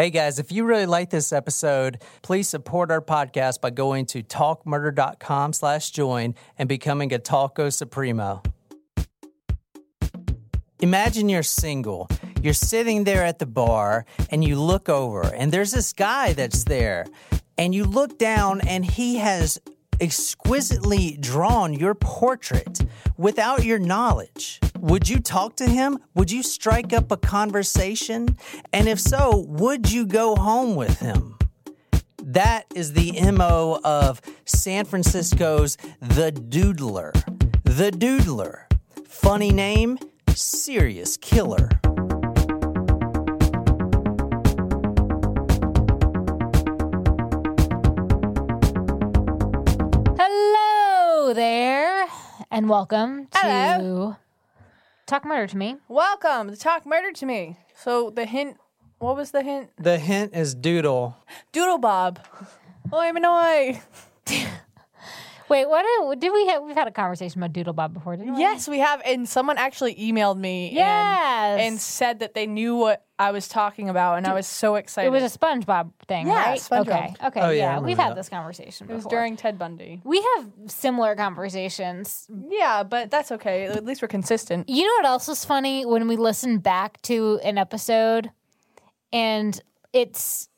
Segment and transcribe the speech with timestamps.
[0.00, 4.22] Hey guys, if you really like this episode, please support our podcast by going to
[4.22, 8.42] talkmurder.com slash join and becoming a Talco Supremo.
[10.80, 12.08] Imagine you're single.
[12.40, 16.64] You're sitting there at the bar and you look over and there's this guy that's
[16.64, 17.04] there.
[17.58, 19.60] And you look down and he has
[20.00, 22.80] exquisitely drawn your portrait
[23.16, 24.60] without your knowledge.
[24.78, 25.98] Would you talk to him?
[26.14, 28.36] Would you strike up a conversation?
[28.72, 31.36] And if so, would you go home with him?
[32.22, 37.12] That is the MO of San Francisco's The Doodler.
[37.64, 38.64] The Doodler.
[39.06, 41.68] Funny name, serious killer.
[52.50, 54.10] And welcome Hello.
[54.12, 54.16] to
[55.06, 55.76] Talk Murder to Me.
[55.88, 57.58] Welcome to Talk Murder to Me.
[57.76, 58.56] So the hint,
[58.98, 59.70] what was the hint?
[59.76, 61.16] The hint is doodle.
[61.52, 62.20] Doodle Bob.
[62.92, 63.80] Oi, Manoy.
[65.50, 66.62] Wait, what did, did we have?
[66.62, 68.40] We've had a conversation about Doodle Bob before, didn't we?
[68.40, 70.86] Yes, we have, and someone actually emailed me Yes.
[70.86, 74.76] and, and said that they knew what I was talking about, and I was so
[74.76, 75.08] excited.
[75.08, 76.58] It was a SpongeBob thing, Yeah, right?
[76.60, 76.86] SpongeBob.
[76.86, 78.14] Okay, okay, Oh, yeah, yeah, we've had that.
[78.14, 78.88] this conversation.
[78.88, 80.00] It was during Ted Bundy.
[80.04, 82.28] We have similar conversations.
[82.48, 83.64] Yeah, but that's okay.
[83.66, 84.68] At least we're consistent.
[84.68, 88.30] You know what else was funny when we listen back to an episode,
[89.12, 89.60] and
[89.92, 90.48] it's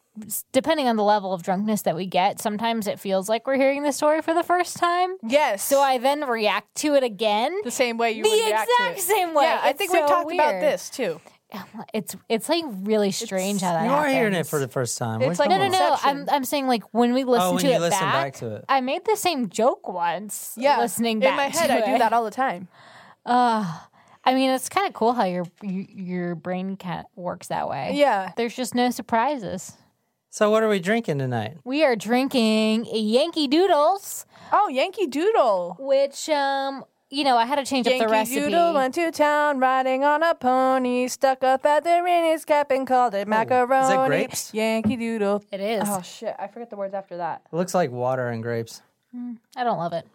[0.53, 2.41] depending on the level of drunkenness that we get.
[2.41, 5.17] Sometimes it feels like we're hearing the story for the first time.
[5.23, 5.63] Yes.
[5.63, 7.57] So I then react to it again.
[7.65, 9.45] the same way you The would react to exact same way.
[9.45, 11.21] Yeah, I think so we've talked about this too.
[11.93, 15.21] It's it's like really strange how that You are hearing it for the first time.
[15.21, 15.97] It's What like no, no, no.
[16.03, 18.35] I'm I'm saying like when we listen Oh, when to you it listen back, back
[18.37, 18.65] to it.
[18.71, 20.55] I made the same joke once.
[20.57, 22.69] Yeah, listening back in my head, to I do that all the time.
[24.25, 27.93] I mean, it's kind of cool how your your brain can works that way.
[27.95, 28.33] Yeah.
[28.37, 29.73] There's just no surprises.
[30.35, 31.59] So what are we drinking tonight?
[31.63, 35.77] We are drinking Yankee Doodles, Oh, Yankee Doodle.
[35.79, 38.37] which um you know I had to change Yankee up the recipe.
[38.41, 42.71] Yankee Doodle went to town riding on a pony, stuck a feather in his cap
[42.71, 44.09] and called it macaroni.
[44.09, 44.55] grapes?
[44.55, 45.45] Yankee Doodle.
[45.53, 45.83] It is.
[45.87, 46.35] Oh shit!
[46.39, 47.43] I forget the words after that.
[47.53, 48.81] It looks like water and grapes.
[49.55, 50.07] I don't love it.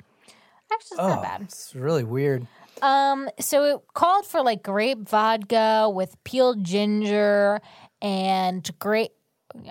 [0.73, 1.41] Actually, it's Oh, not bad.
[1.43, 2.47] it's really weird.
[2.81, 7.61] Um, so it called for like grape vodka with peeled ginger
[8.01, 9.11] and grape.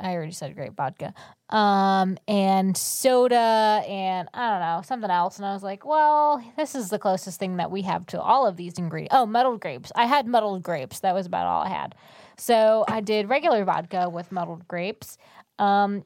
[0.00, 1.14] I already said grape vodka.
[1.50, 5.36] Um, and soda and I don't know something else.
[5.36, 8.46] And I was like, well, this is the closest thing that we have to all
[8.46, 9.14] of these ingredients.
[9.16, 9.92] Oh, muddled grapes.
[9.94, 11.00] I had muddled grapes.
[11.00, 11.94] That was about all I had.
[12.36, 15.18] So I did regular vodka with muddled grapes.
[15.58, 16.04] Um,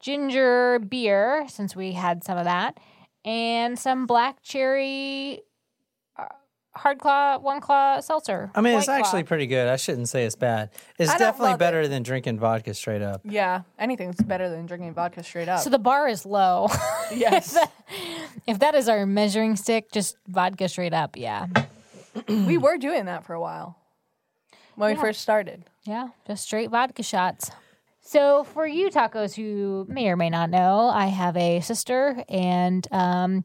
[0.00, 2.78] ginger beer since we had some of that,
[3.24, 5.42] and some black cherry
[6.74, 8.50] hard claw, one claw seltzer.
[8.54, 9.04] I mean, it's White Claw.
[9.06, 9.68] actually pretty good.
[9.68, 10.70] I shouldn't say it's bad.
[10.98, 13.22] It's I don't definitely love better than drinking vodka straight up.
[13.24, 15.60] Yeah, anything's better than drinking vodka straight up.
[15.60, 16.68] So the bar is low.
[17.14, 17.58] yes,
[18.46, 21.16] if that is our measuring stick, just vodka straight up.
[21.16, 21.46] Yeah,
[22.28, 23.76] we were doing that for a while
[24.76, 25.64] when we first started.
[25.84, 27.50] yeah, just straight vodka shots.
[28.02, 32.86] So for you tacos who may or may not know, I have a sister and
[32.90, 33.44] um,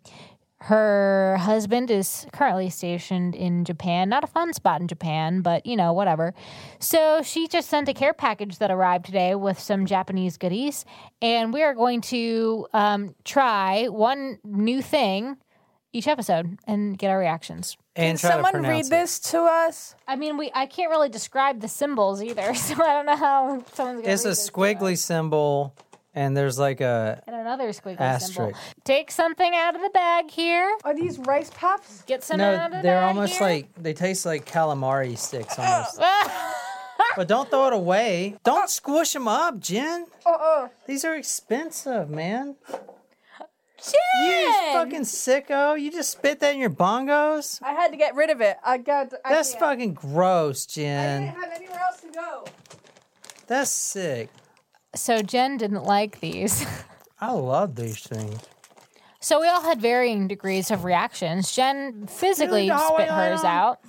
[0.61, 4.09] her husband is currently stationed in Japan.
[4.09, 6.33] Not a fun spot in Japan, but you know, whatever.
[6.79, 10.85] So she just sent a care package that arrived today with some Japanese goodies.
[11.21, 15.37] And we are going to um, try one new thing
[15.93, 17.77] each episode and get our reactions.
[17.95, 18.89] And Can someone read it.
[18.89, 19.95] this to us?
[20.07, 23.63] I mean, we I can't really describe the symbols either, so I don't know how
[23.73, 25.01] someone's gonna It's a read this to squiggly us.
[25.01, 25.73] symbol,
[26.15, 28.51] and there's like a and another squiggly symbol.
[28.53, 28.59] Asterisk.
[28.83, 30.75] Take something out of the bag here.
[30.83, 32.01] Are these rice puffs?
[32.03, 32.77] Get some out of no.
[32.77, 33.41] the They're bag almost here.
[33.41, 36.01] like they taste like calamari sticks almost.
[36.97, 37.11] Oh.
[37.17, 38.37] but don't throw it away.
[38.45, 40.05] Don't squish them up, Jen.
[40.25, 40.69] Uh-uh.
[40.87, 42.55] These are expensive, man.
[42.69, 44.25] Jen!
[44.25, 45.79] You fucking sicko.
[45.79, 47.61] You just spit that in your bongos.
[47.61, 48.55] I had to get rid of it.
[48.65, 49.13] I got.
[49.25, 49.59] I That's can't.
[49.59, 51.23] fucking gross, Jen.
[51.23, 52.45] I didn't have anywhere else to go.
[53.47, 54.29] That's sick.
[54.95, 56.65] So Jen didn't like these.
[57.21, 58.39] I love these things.
[59.19, 61.51] So we all had varying degrees of reactions.
[61.51, 63.45] Jen physically spit hers on?
[63.45, 63.79] out.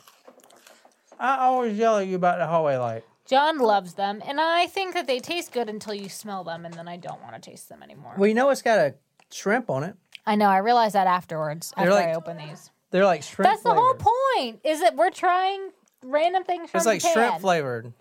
[1.18, 3.04] I always yell at you about the hallway light.
[3.26, 6.72] John loves them, and I think that they taste good until you smell them, and
[6.74, 8.14] then I don't want to taste them anymore.
[8.16, 8.94] Well, you know it's got a
[9.30, 9.96] shrimp on it.
[10.24, 10.46] I know.
[10.46, 12.70] I realized that afterwards They're after like- I open these.
[12.92, 13.50] They're like shrimp.
[13.50, 14.60] That's the whole point.
[14.64, 15.70] Is that we're trying
[16.02, 17.92] random things from It's like shrimp flavored.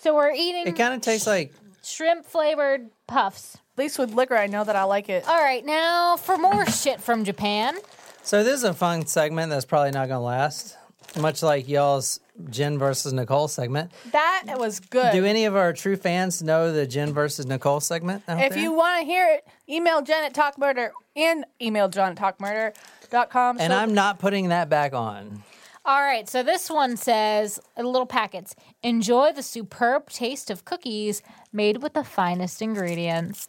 [0.00, 1.52] So we're eating It kind of tastes like
[1.82, 3.56] shrimp flavored puffs.
[3.76, 5.26] At least with liquor, I know that I like it.
[5.28, 7.76] All right, now for more shit from Japan.
[8.22, 10.76] So this is a fun segment that's probably not going to last.
[11.18, 12.20] much like y'all's
[12.50, 13.90] Jen versus Nicole segment.
[14.12, 15.12] That was good.
[15.12, 18.22] Do any of our true fans know the Jen versus Nicole segment?
[18.28, 18.58] out if there?
[18.62, 23.58] you want to hear it, email Jen at talkmurder and email John at talkmurder.com.
[23.60, 25.42] and So- I'm not putting that back on.
[25.84, 28.54] All right, so this one says little packets.
[28.82, 31.22] Enjoy the superb taste of cookies
[31.52, 33.48] made with the finest ingredients.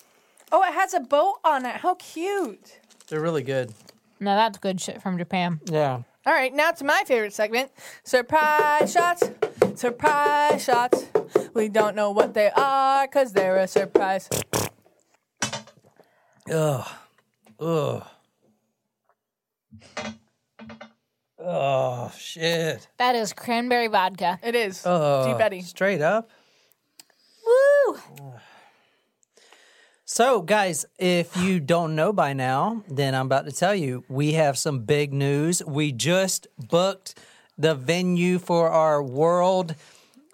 [0.52, 1.78] Oh, it has a boat on it.
[1.78, 2.80] How cute.
[3.08, 3.74] They're really good.
[4.20, 5.60] Now that's good shit from Japan.
[5.66, 6.02] Yeah.
[6.26, 7.72] All right, now to my favorite segment
[8.04, 9.30] surprise shots.
[9.76, 11.06] Surprise shots.
[11.54, 14.30] We don't know what they are because they're a surprise.
[16.52, 16.88] Ugh.
[17.60, 18.04] Ugh.
[21.42, 22.88] Oh shit.
[22.98, 24.40] That is cranberry vodka.
[24.44, 24.84] It is.
[24.86, 25.62] Oh, Deep Eddy.
[25.62, 26.30] Straight up.
[27.94, 28.34] Woo!
[30.06, 34.34] So, guys, if you don't know by now, then I'm about to tell you we
[34.34, 35.64] have some big news.
[35.64, 37.16] We just booked
[37.58, 39.76] the venue for our world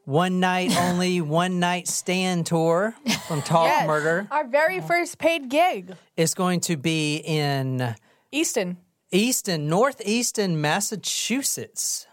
[0.05, 2.95] one night only, one night stand tour
[3.27, 3.85] from Talk Yes.
[3.87, 4.27] Murder.
[4.31, 5.93] Our very first paid gig.
[6.15, 7.95] It's going to be in
[8.31, 8.77] Easton.
[9.11, 12.07] Easton, Northeastern Massachusetts.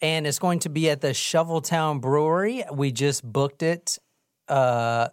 [0.00, 2.64] And it's going to be at the Shoveltown Brewery.
[2.72, 3.98] We just booked it
[4.48, 5.08] uh,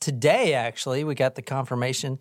[0.00, 1.04] today, actually.
[1.04, 2.18] We got the confirmation.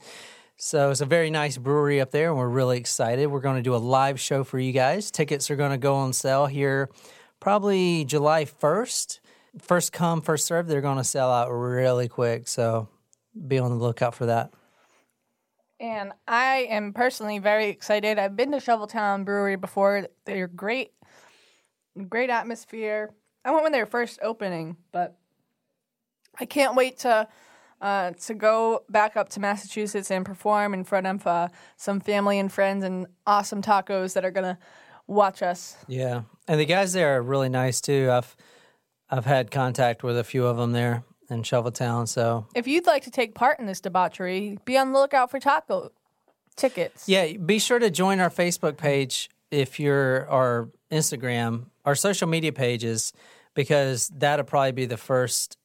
[0.55, 3.27] So it's a very nice brewery up there, and we're really excited.
[3.27, 5.11] We're going to do a live show for you guys.
[5.11, 6.89] Tickets are going to go on sale here
[7.43, 9.19] probably July 1st.
[9.59, 10.65] First come, first serve.
[10.65, 12.47] They're going to sell out really quick.
[12.47, 12.87] So
[13.47, 14.53] be on the lookout for that.
[15.77, 18.17] And I am personally very excited.
[18.17, 20.07] I've been to Shoveltown Brewery before.
[20.25, 20.93] They're great,
[22.07, 23.13] great atmosphere.
[23.43, 25.17] I went when they were first opening, but
[26.39, 27.27] I can't wait to
[27.81, 32.39] uh, to go back up to Massachusetts and perform in front of uh, some family
[32.39, 34.57] and friends and awesome tacos that are gonna
[35.05, 35.75] watch us.
[35.87, 38.09] Yeah, and the guys there are really nice too.
[38.11, 38.35] I've
[39.09, 42.07] I've had contact with a few of them there in Shoveltown.
[42.07, 45.39] So If you'd like to take part in this debauchery, be on the lookout for
[45.39, 45.91] taco
[46.55, 47.07] tickets.
[47.09, 52.51] yeah, be sure to join our Facebook page if you're our Instagram, our social media
[52.51, 53.13] pages,
[53.53, 55.57] because that'll probably be the first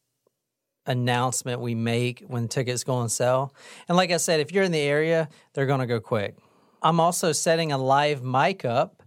[0.88, 3.54] announcement we make when tickets go on sale.
[3.88, 6.36] And like I said, if you're in the area, they're going to go quick.
[6.82, 9.02] I'm also setting a live mic up.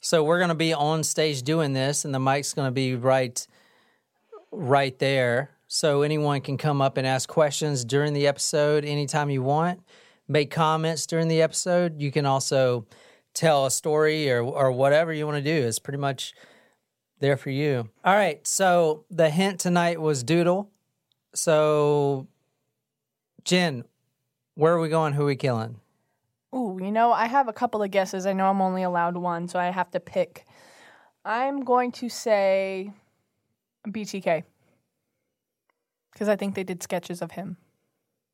[0.00, 2.94] So we're going to be on stage doing this and the mic's going to be
[2.96, 3.46] right
[4.50, 5.50] right there.
[5.68, 9.80] So anyone can come up and ask questions during the episode anytime you want.
[10.28, 12.00] Make comments during the episode.
[12.00, 12.86] You can also
[13.34, 15.66] tell a story or or whatever you want to do.
[15.66, 16.34] It's pretty much
[17.20, 17.88] there for you.
[18.04, 18.46] All right.
[18.46, 20.70] So the hint tonight was doodle.
[21.36, 22.26] So
[23.44, 23.84] Jen,
[24.54, 25.12] where are we going?
[25.12, 25.80] Who are we killing?
[26.54, 28.24] Ooh, you know, I have a couple of guesses.
[28.24, 30.46] I know I'm only allowed one, so I have to pick.
[31.24, 32.90] I'm going to say
[33.86, 34.44] BTK.
[36.12, 37.58] Because I think they did sketches of him.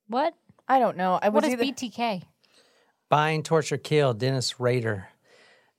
[0.06, 0.34] What?
[0.68, 1.18] I don't know.
[1.20, 2.22] I What was is either, BTK?
[3.08, 4.14] Bind, torture, kill.
[4.14, 5.08] Dennis Rader.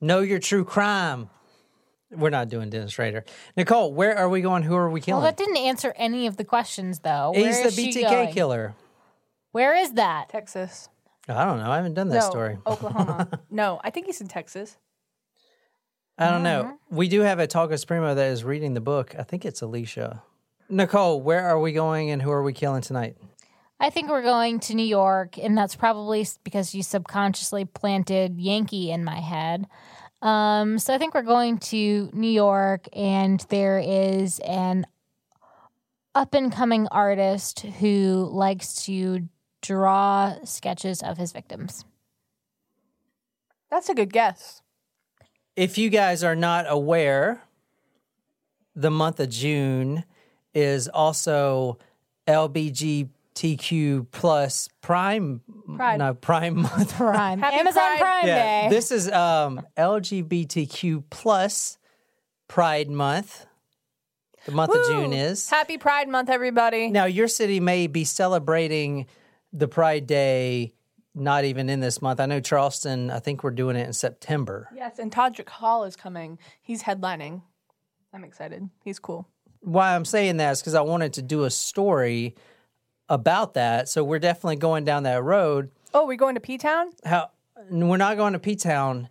[0.00, 1.30] Know your true crime.
[2.10, 3.24] We're not doing Dennis Rader.
[3.56, 4.62] Nicole, where are we going?
[4.62, 5.22] Who are we killing?
[5.22, 7.32] Well, that didn't answer any of the questions, though.
[7.32, 8.32] Where He's is the BTK going?
[8.32, 8.74] killer.
[9.52, 10.28] Where is that?
[10.28, 10.88] Texas.
[11.28, 11.70] I don't know.
[11.70, 12.58] I haven't done that no, story.
[12.66, 13.40] Oklahoma.
[13.50, 14.76] no, I think he's in Texas.
[16.18, 16.64] I don't know.
[16.64, 16.96] Mm-hmm.
[16.96, 19.14] We do have a Talkers Primo that is reading the book.
[19.18, 20.22] I think it's Alicia.
[20.68, 23.16] Nicole, where are we going and who are we killing tonight?
[23.80, 28.90] I think we're going to New York, and that's probably because you subconsciously planted Yankee
[28.90, 29.66] in my head.
[30.24, 34.86] Um, so I think we're going to New York, and there is an
[36.14, 39.28] up and coming artist who likes to
[39.60, 41.84] draw sketches of his victims.
[43.70, 44.62] That's a good guess.
[45.56, 47.42] If you guys are not aware,
[48.74, 50.04] the month of June
[50.54, 51.78] is also
[53.34, 55.40] LBGTQ plus Prime
[55.76, 55.98] Pride.
[55.98, 56.94] no Prime month.
[56.96, 57.38] Prime.
[57.40, 57.98] Happy Amazon Pride.
[57.98, 58.68] Prime Yeah, Day.
[58.70, 61.78] this is um, LGBTQ plus
[62.48, 63.46] Pride Month.
[64.46, 65.48] The month of June is.
[65.48, 66.90] Happy Pride Month, everybody.
[66.90, 69.06] Now, your city may be celebrating
[69.52, 70.74] the Pride Day
[71.16, 72.18] not even in this month.
[72.18, 74.68] I know Charleston, I think we're doing it in September.
[74.74, 76.38] Yes, and Todrick Hall is coming.
[76.60, 77.42] He's headlining.
[78.12, 78.68] I'm excited.
[78.84, 79.28] He's cool.
[79.60, 82.34] Why I'm saying that is because I wanted to do a story
[83.08, 83.88] about that.
[83.88, 85.70] So we're definitely going down that road.
[85.92, 86.90] Oh, we're going to P Town?
[87.04, 87.30] How
[87.70, 89.08] we're not going to P Town.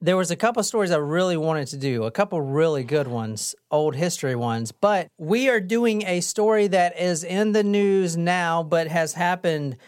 [0.00, 3.54] There was a couple stories I really wanted to do, a couple really good ones,
[3.70, 4.70] old history ones.
[4.70, 9.78] But we are doing a story that is in the news now, but has happened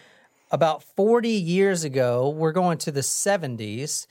[0.50, 2.30] about 40 years ago.
[2.30, 4.06] We're going to the 70s.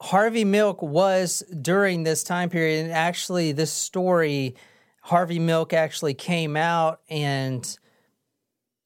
[0.00, 4.54] Harvey Milk was during this time period, and actually, this story,
[5.02, 7.78] Harvey Milk actually came out and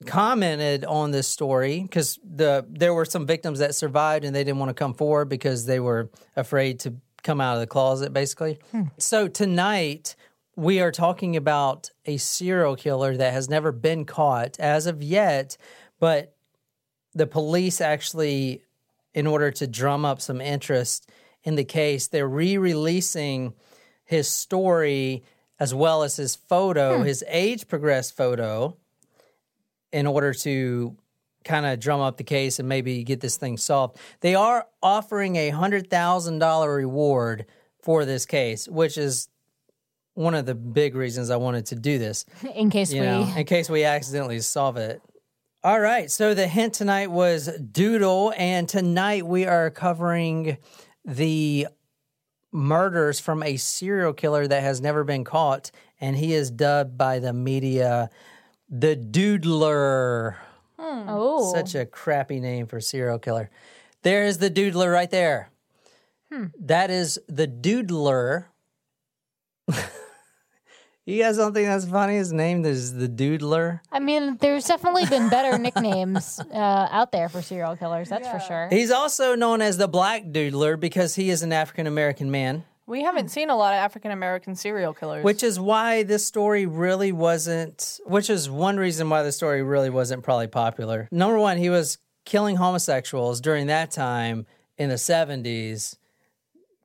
[0.07, 4.59] commented on this story because the there were some victims that survived and they didn't
[4.59, 8.59] want to come forward because they were afraid to come out of the closet, basically.
[8.71, 8.83] Hmm.
[8.99, 10.15] So tonight
[10.57, 15.57] we are talking about a serial killer that has never been caught as of yet,
[15.99, 16.37] but
[17.15, 18.63] the police actually,
[19.15, 21.11] in order to drum up some interest
[21.43, 23.55] in the case, they're re-releasing
[24.05, 25.25] his story
[25.59, 27.05] as well as his photo, hmm.
[27.05, 28.77] his age progressed photo,
[29.95, 30.97] in order to
[31.45, 33.97] kind of drum up the case and maybe get this thing solved.
[34.21, 37.47] They are offering a hundred thousand dollar reward
[37.81, 39.29] for this case, which is
[40.15, 42.25] one of the big reasons I wanted to do this
[42.55, 45.01] In case you we know, in case we accidentally solve it.
[45.63, 46.11] All right.
[46.11, 50.59] So the hint tonight was Doodle, and tonight we are covering
[51.05, 51.69] the
[52.53, 55.71] murders from a serial killer that has never been caught,
[56.01, 58.11] and he is dubbed by the media
[58.69, 60.37] the Doodler.
[60.79, 63.51] oh Such a crappy name for serial killer.
[64.03, 65.51] There is the Doodler right there.
[66.59, 68.47] That is the Doodler.
[71.07, 72.17] you guys don't think that's funny?
[72.17, 73.81] His name is the Doodler.
[73.93, 78.09] I mean, there's definitely been better nicknames uh, out there for serial killers.
[78.09, 78.69] That's for sure.
[78.71, 83.03] He's also known as the Black Doodler because he is an African American man, We
[83.03, 83.29] haven't hmm.
[83.29, 85.25] seen a lot of African American serial killers.
[85.25, 89.91] which is why this story really wasn't, which is one reason why the story really
[89.91, 91.09] wasn't probably popular.
[91.11, 94.47] Number one, he was killing homosexuals during that time
[94.79, 95.97] in the 70s.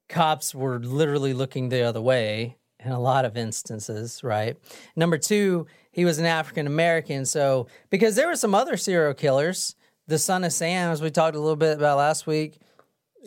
[0.07, 4.57] Cops were literally looking the other way in a lot of instances, right?
[4.95, 7.25] Number two, he was an African American.
[7.25, 9.75] So, because there were some other serial killers,
[10.07, 12.57] the son of Sam, as we talked a little bit about last week,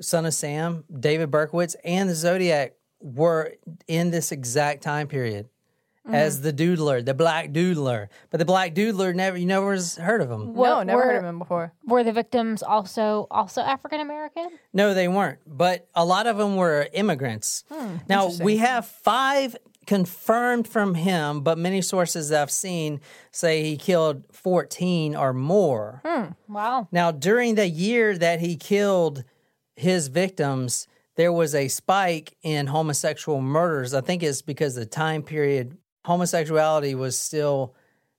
[0.00, 3.54] Son of Sam, David Berkowitz, and the Zodiac were
[3.88, 5.48] in this exact time period
[6.08, 6.44] as mm-hmm.
[6.44, 8.08] the Doodler, the Black Doodler.
[8.30, 10.54] But the Black Doodler never, you never heard of him.
[10.54, 11.72] no, never were- heard of him before.
[11.86, 14.50] Were the victims also also African American?
[14.72, 15.38] No, they weren't.
[15.46, 17.64] But a lot of them were immigrants.
[17.70, 19.56] Hmm, now, we have five
[19.86, 26.00] confirmed from him, but many sources that I've seen say he killed 14 or more.
[26.04, 26.52] Hmm.
[26.52, 26.88] Wow.
[26.92, 29.24] Now, during the year that he killed
[29.82, 30.86] his victims,
[31.16, 33.92] there was a spike in homosexual murders.
[33.94, 37.74] I think it's because the time period homosexuality was still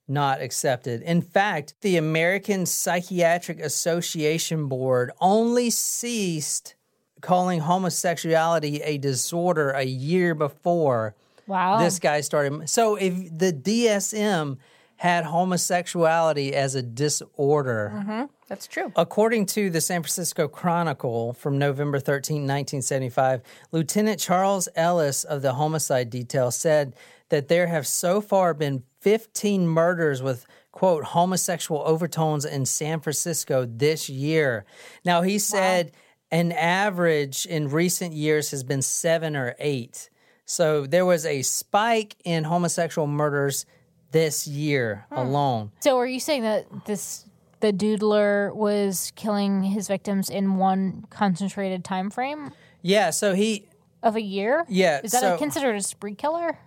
[0.08, 1.02] not accepted.
[1.02, 6.76] In fact, the American Psychiatric Association Board only ceased
[7.22, 11.16] calling homosexuality a disorder a year before
[11.48, 11.78] Wow.
[11.80, 12.70] this guy started.
[12.70, 14.58] So if the DSM
[14.98, 18.24] had homosexuality as a disorder, mm-hmm.
[18.54, 18.92] That's true.
[18.96, 25.54] According to the San Francisco Chronicle from November 13, 1975, Lieutenant Charles Ellis of the
[25.54, 26.96] homicide detail said
[27.30, 33.66] that there have so far been 15 murders with quote homosexual overtones in San Francisco
[33.66, 34.66] this year.
[35.04, 35.92] Now he said
[36.30, 40.12] an average in recent years has been 7 or 8.
[40.46, 43.66] So there was a spike in homosexual murders
[44.14, 45.18] this year hmm.
[45.18, 45.72] alone.
[45.82, 47.26] so are you saying that this
[47.60, 52.52] the doodler was killing his victims in one concentrated time frame
[52.82, 53.68] Yeah, so he
[54.04, 54.66] of a year?
[54.68, 56.60] Yeah, Is that so- a, considered a spree killer?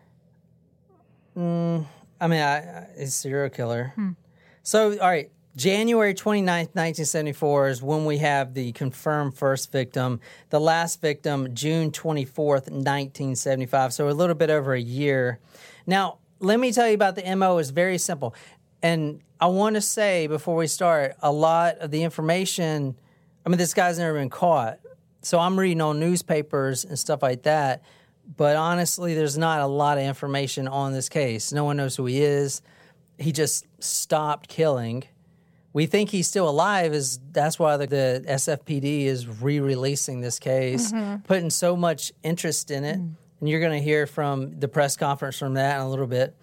[1.36, 1.84] Mm,
[2.18, 3.92] I mean, I, I, he's serial killer.
[3.94, 4.12] Hmm.
[4.62, 10.20] So, all right, January 29th, 1974 is when we have the confirmed first victim.
[10.48, 13.92] The last victim, June 24th, 1975.
[13.92, 15.38] So, a little bit over a year.
[15.86, 17.58] Now, let me tell you about the MO.
[17.58, 18.34] It's very simple.
[18.82, 22.96] And I want to say before we start, a lot of the information,
[23.44, 24.78] I mean, this guy's never been caught.
[25.22, 27.82] So, I'm reading on newspapers and stuff like that
[28.34, 31.52] but honestly, there's not a lot of information on this case.
[31.52, 32.62] No one knows who he is.
[33.18, 35.04] He just stopped killing.
[35.72, 36.92] We think he's still alive.
[36.92, 41.22] Is that's why the, the SFPD is re-releasing this case, mm-hmm.
[41.22, 42.98] putting so much interest in it.
[42.98, 43.14] Mm.
[43.40, 46.34] And you're going to hear from the press conference from that in a little bit.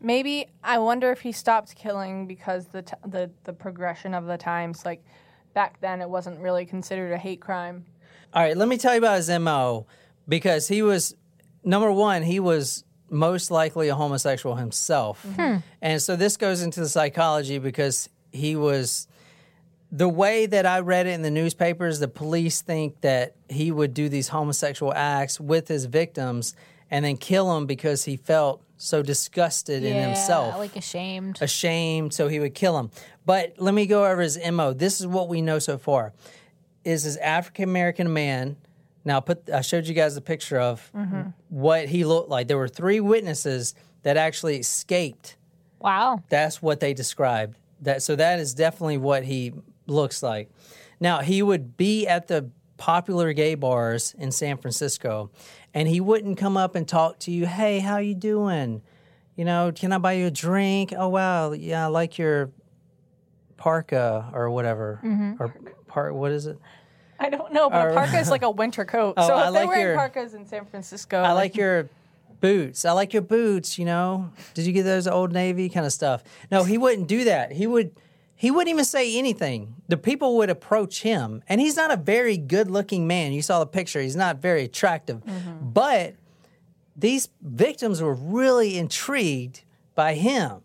[0.00, 4.36] Maybe I wonder if he stopped killing because the t- the the progression of the
[4.36, 5.02] times, like
[5.54, 7.84] back then, it wasn't really considered a hate crime.
[8.34, 9.86] All right, let me tell you about his MO
[10.28, 11.16] because he was
[11.64, 15.24] number one, he was most likely a homosexual himself.
[15.36, 15.56] Hmm.
[15.80, 19.08] And so this goes into the psychology because he was
[19.96, 23.94] the way that I read it in the newspapers, the police think that he would
[23.94, 26.54] do these homosexual acts with his victims
[26.90, 31.38] and then kill them because he felt so disgusted in himself like ashamed.
[31.40, 32.90] ashamed, so he would kill him.
[33.24, 34.74] But let me go over his MO.
[34.74, 36.12] This is what we know so far.
[36.84, 38.56] Is his African American man
[39.02, 41.30] Now, I put I showed you guys a picture of mm-hmm.
[41.48, 42.48] what he looked like.
[42.48, 45.38] There were three witnesses that actually escaped.
[45.78, 46.22] Wow.
[46.28, 47.56] That's what they described.
[47.80, 49.54] That so that is definitely what he
[49.86, 50.50] looks like.
[51.00, 55.30] Now he would be at the popular gay bars in San Francisco,
[55.74, 57.46] and he wouldn't come up and talk to you.
[57.46, 58.82] Hey, how you doing?
[59.36, 60.92] You know, can I buy you a drink?
[60.96, 62.50] Oh wow, yeah, I like your
[63.56, 65.42] parka or whatever mm-hmm.
[65.42, 65.54] or
[65.86, 66.58] part What is it?
[67.18, 69.14] I don't know, but Or- a parka is like a winter coat.
[69.16, 71.88] Oh, so I if they're like wearing your- parkas in San Francisco, I like your
[72.40, 72.84] boots.
[72.84, 74.30] I like your boots, you know.
[74.54, 76.22] Did you get those old navy kind of stuff?
[76.50, 77.52] No, he wouldn't do that.
[77.52, 77.92] He would
[78.36, 79.76] he wouldn't even say anything.
[79.88, 83.32] The people would approach him, and he's not a very good-looking man.
[83.32, 84.00] You saw the picture.
[84.00, 85.24] He's not very attractive.
[85.24, 85.70] Mm-hmm.
[85.70, 86.16] But
[86.94, 89.62] these victims were really intrigued
[89.94, 90.60] by him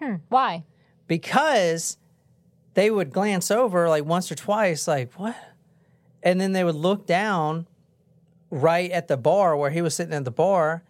[0.00, 0.64] hmm, Why?
[1.06, 1.98] because
[2.74, 5.36] they would glance over like once or twice, like, what?
[6.22, 7.66] And then they would look down
[8.50, 10.82] right at the bar where he was sitting at the bar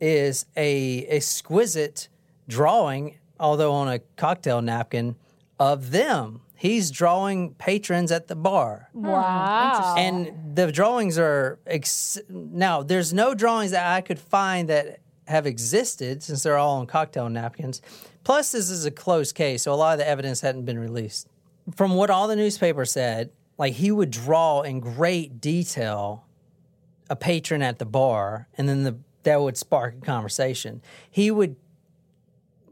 [0.00, 2.08] is a exquisite
[2.48, 5.16] drawing, although on a cocktail napkin,
[5.58, 6.40] of them.
[6.54, 8.88] He's drawing patrons at the bar.
[8.92, 9.94] Hmm, wow.
[9.96, 12.82] And the drawings are ex- now.
[12.82, 17.28] There's no drawings that I could find that have existed since they're all on cocktail
[17.28, 17.80] napkins.
[18.24, 21.28] Plus, this is a closed case, so a lot of the evidence hadn't been released.
[21.76, 26.24] From what all the newspapers said, like he would draw in great detail
[27.10, 30.80] a patron at the bar, and then the that would spark a conversation.
[31.10, 31.56] He would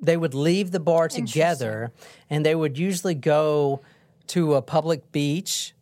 [0.00, 1.92] they would leave the bar together
[2.30, 3.80] and they would usually go
[4.28, 5.74] to a public beach.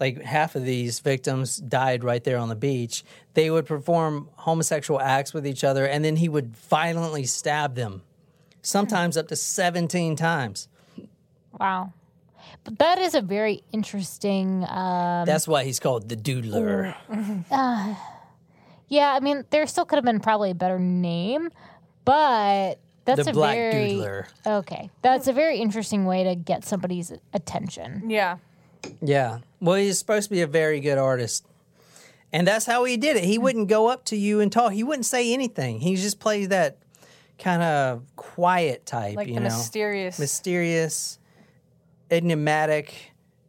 [0.00, 3.04] Like half of these victims died right there on the beach.
[3.34, 8.02] They would perform homosexual acts with each other and then he would violently stab them
[8.62, 10.68] sometimes up to 17 times.
[11.58, 11.92] Wow.
[12.64, 14.64] But that is a very interesting.
[14.68, 16.94] Um, that's why he's called the doodler.
[17.50, 17.94] Uh,
[18.88, 21.50] yeah, I mean, there still could have been probably a better name,
[22.06, 22.78] but
[23.16, 24.90] that's the a black very doodler okay.
[25.02, 28.08] That's a very interesting way to get somebody's attention.
[28.10, 28.38] yeah.
[29.02, 29.38] Yeah.
[29.60, 31.44] Well, he's supposed to be a very good artist.
[32.32, 33.24] And that's how he did it.
[33.24, 34.72] He wouldn't go up to you and talk.
[34.72, 35.80] He wouldn't say anything.
[35.80, 36.76] He just plays that
[37.38, 39.46] kind of quiet type, Like you the know.
[39.46, 40.18] mysterious.
[40.18, 41.18] Mysterious,
[42.10, 42.94] enigmatic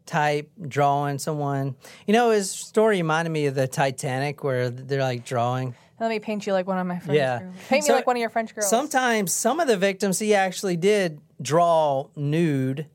[0.05, 1.75] type drawing someone.
[2.07, 5.75] You know, his story reminded me of the Titanic where they're like drawing.
[5.99, 7.39] Let me paint you like one of my French Yeah.
[7.39, 7.55] girls.
[7.69, 8.69] Paint So- me like one of your French girls.
[8.69, 12.85] Sometimes some of the victims he actually did draw nude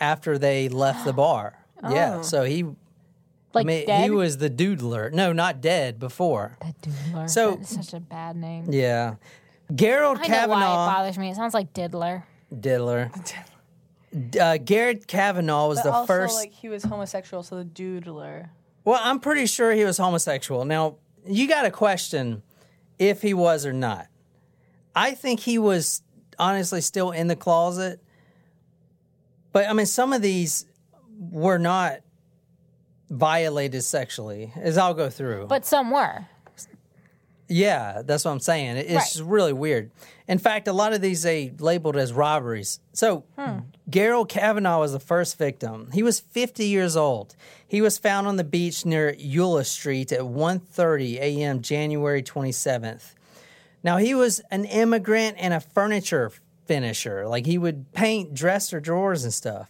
[0.00, 1.58] after they left the bar.
[1.88, 2.16] Yeah.
[2.18, 2.22] Oh.
[2.22, 2.64] So he
[3.54, 4.04] Like I mean, dead.
[4.04, 5.12] he was the doodler.
[5.12, 6.56] No, not dead before.
[6.62, 7.28] That doodler.
[7.30, 8.66] So- That is such a bad name.
[8.70, 9.14] Yeah.
[9.74, 11.30] Gerald I know why it bothers me.
[11.30, 12.24] It sounds like diddler.
[12.60, 13.10] diddler.
[14.38, 16.34] Uh, Garrett Kavanaugh was but the also, first.
[16.36, 18.50] like he was homosexual, so the doodler.
[18.84, 20.66] well, I'm pretty sure he was homosexual.
[20.66, 22.42] Now, you got to question
[22.98, 24.06] if he was or not.
[24.94, 26.02] I think he was
[26.38, 28.00] honestly still in the closet.
[29.52, 30.66] But I mean, some of these
[31.18, 32.00] were not
[33.10, 35.46] violated sexually, as I'll go through.
[35.46, 36.26] But some were.
[37.48, 38.76] Yeah, that's what I'm saying.
[38.78, 39.90] It- It's really weird.
[40.26, 42.80] In fact, a lot of these they labeled as robberies.
[42.94, 43.58] So, hmm.
[43.88, 45.90] Gerald Cavanagh was the first victim.
[45.92, 47.34] He was 50 years old.
[47.66, 51.62] He was found on the beach near Ulloa Street at 1:30 a.m.
[51.62, 53.14] January 27th.
[53.82, 56.30] Now, he was an immigrant and a furniture
[56.66, 57.26] finisher.
[57.26, 59.68] Like he would paint dresser drawers and stuff.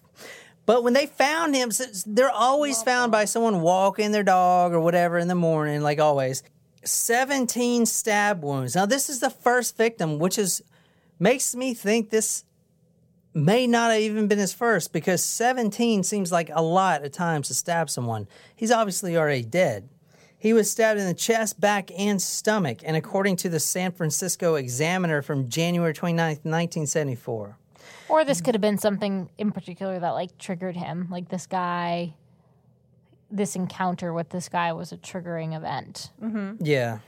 [0.67, 1.71] But when they found him,
[2.07, 6.43] they're always found by someone walking their dog or whatever in the morning, like always.
[6.85, 8.75] 17 stab wounds.
[8.75, 10.63] Now, this is the first victim, which is
[11.19, 12.45] makes me think this
[13.35, 17.49] may not have even been his first because 17 seems like a lot of times
[17.49, 18.29] to stab someone.
[18.55, 19.89] He's obviously already dead.
[20.37, 24.57] He was stabbed in the chest, back, and stomach, and according to the San Francisco
[24.57, 27.57] Examiner from January 29th, 1974.
[28.09, 31.07] Or this could have been something in particular that like triggered him.
[31.11, 32.15] Like this guy,
[33.31, 36.11] this encounter with this guy was a triggering event.
[36.61, 36.99] Yeah.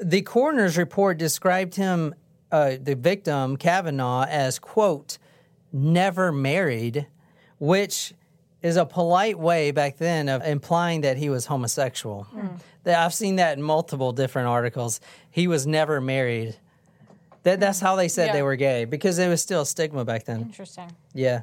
[0.00, 2.14] The coroner's report described him,
[2.50, 5.18] uh, the victim, Cavanagh, as, quote,
[5.72, 7.06] never married,
[7.58, 8.14] which
[8.62, 12.26] is a polite way back then of implying that he was homosexual.
[12.84, 15.00] That I've seen that in multiple different articles.
[15.30, 16.56] He was never married.
[17.44, 18.32] That, that's how they said Yeah.
[18.32, 20.42] they were gay because there was still a stigma back then.
[20.42, 20.90] Interesting.
[21.14, 21.42] Yeah.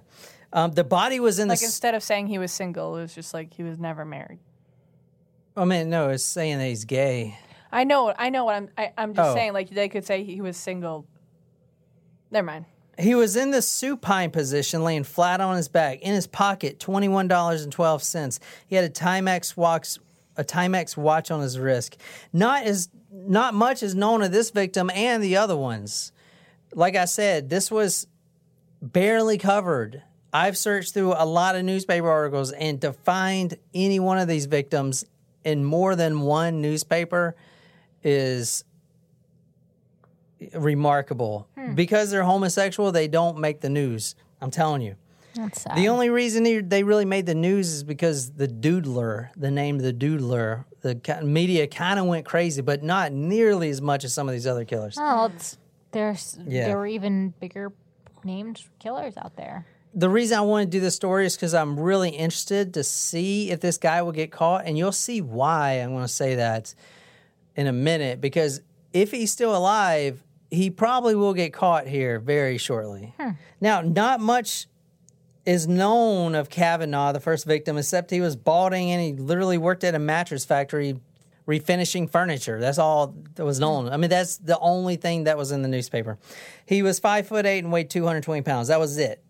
[0.51, 1.65] Um, the body was in Like the.
[1.65, 4.39] s- instead of saying he was single, it was just like he was never married.
[5.57, 7.37] I mean, no, it's saying that he's gay.
[7.71, 8.69] I know, I know what I'm.
[8.77, 9.33] I, I'm just Oh.
[9.33, 11.05] saying, like they could say he was single.
[12.31, 12.65] Never mind.
[12.97, 15.99] He was in the supine position, laying flat on his back.
[16.01, 18.39] In his pocket, twenty-one dollars and twelve cents.
[18.67, 19.97] He had a Timex watch,
[20.37, 21.97] a Timex watch on his wrist.
[22.31, 26.11] Not as not much is known of this victim and the other ones.
[26.73, 28.07] Like I said, this was
[28.81, 30.03] barely covered.
[30.33, 34.45] I've searched through a lot of newspaper articles, and to find any one of these
[34.45, 35.05] victims
[35.43, 37.35] in more than one newspaper
[38.03, 38.65] is
[40.53, 41.47] remarkable.
[41.57, 41.73] Hmm.
[41.75, 44.15] Because they're homosexual, they don't make the news.
[44.41, 44.95] I'm telling you.
[45.75, 49.75] The only reason they- they really made the news is because the Doodler, the name
[49.75, 54.13] of the Doodler, the media kind of went crazy, but not nearly as much as
[54.13, 54.97] some of these other killers.
[54.97, 55.57] oh, it's,
[55.91, 56.67] there's Yeah.
[56.67, 57.73] there were even bigger
[58.23, 59.65] named killers out there.
[59.93, 63.51] The reason I want to do this story is because I'm really interested to see
[63.51, 66.73] if this guy will get caught, and you'll see why I'm going to say that
[67.57, 68.19] in a minute.
[68.21, 68.61] Because
[68.93, 73.13] if he's still alive, he probably will get caught here very shortly.
[73.59, 74.67] Now, not much
[75.45, 79.83] is known of Cavanagh, the first victim, except he was balding and he literally worked
[79.83, 80.99] at a mattress factory
[81.47, 82.59] refinishing furniture.
[82.59, 83.89] That's all that was known.
[83.89, 86.17] I mean, that's the only thing that was in the newspaper.
[86.65, 88.69] He was five foot eight and weighed 220 pounds.
[88.69, 89.21] That was it.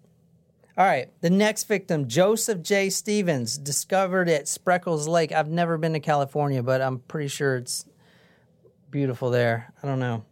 [0.78, 2.90] All right, the next victim, Joseph J.
[2.90, 5.32] Stevens, discovered at Spreckels Lake.
[5.32, 7.86] I've never been to California, but I'm pretty sure it's
[8.92, 9.74] beautiful there.
[9.82, 10.26] I don't know.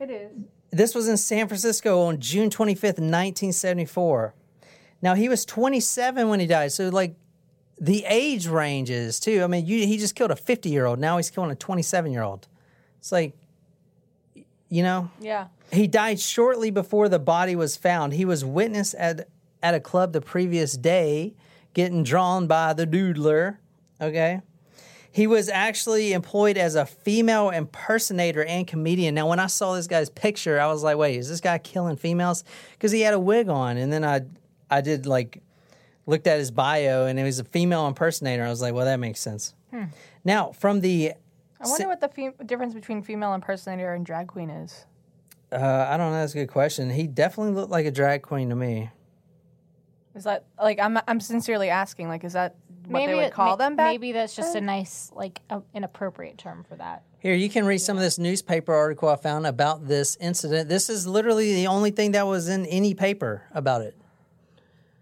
[0.00, 0.30] It is.
[0.70, 4.34] This was in San Francisco on June 25th, 1974.
[5.02, 7.14] Now, he was 27 when he died, so like
[7.80, 9.42] the age ranges too.
[9.42, 10.98] I mean, you, he just killed a 50 year old.
[10.98, 12.48] Now he's killing a 27 year old.
[12.98, 13.34] It's like,
[14.68, 15.48] you know, Yeah.
[15.70, 18.14] he died shortly before the body was found.
[18.14, 19.28] He was witness at
[19.62, 21.34] at a club the previous day,
[21.74, 23.56] getting drawn by the doodler.
[24.00, 24.40] Okay.
[25.16, 29.14] He was actually employed as a female impersonator and comedian.
[29.14, 31.96] Now, when I saw this guy's picture, I was like, "Wait, is this guy killing
[31.96, 34.20] females?" Because he had a wig on, and then I,
[34.70, 35.40] I did like,
[36.04, 38.44] looked at his bio, and it was a female impersonator.
[38.44, 39.54] I was like, "Well, that makes sense."
[40.22, 41.12] Now, from the,
[41.60, 44.84] I wonder what the fe- difference between female impersonator and drag queen is.
[45.50, 46.90] uh, I don't know, that's a good question.
[46.90, 48.90] He definitely looked like a drag queen to me.
[50.14, 52.56] Is that like I'm I'm sincerely asking like is that
[52.88, 53.92] what they would call may- them back?
[53.92, 57.02] Maybe that's just a nice, like, a, an appropriate term for that.
[57.18, 60.68] Here, you can read some of this newspaper article I found about this incident.
[60.68, 63.96] This is literally the only thing that was in any paper about it.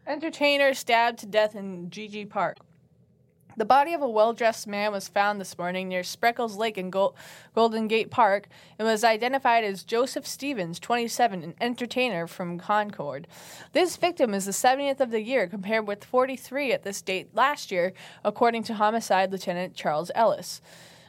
[0.07, 2.59] Entertainer stabbed to death in GG Park.
[3.57, 6.90] The body of a well dressed man was found this morning near Spreckels Lake in
[6.90, 7.14] Gol-
[7.55, 13.29] Golden Gate Park and was identified as Joseph Stevens, 27, an entertainer from Concord.
[13.73, 17.71] This victim is the 70th of the year, compared with 43 at this date last
[17.71, 17.93] year,
[18.25, 20.61] according to Homicide Lieutenant Charles Ellis.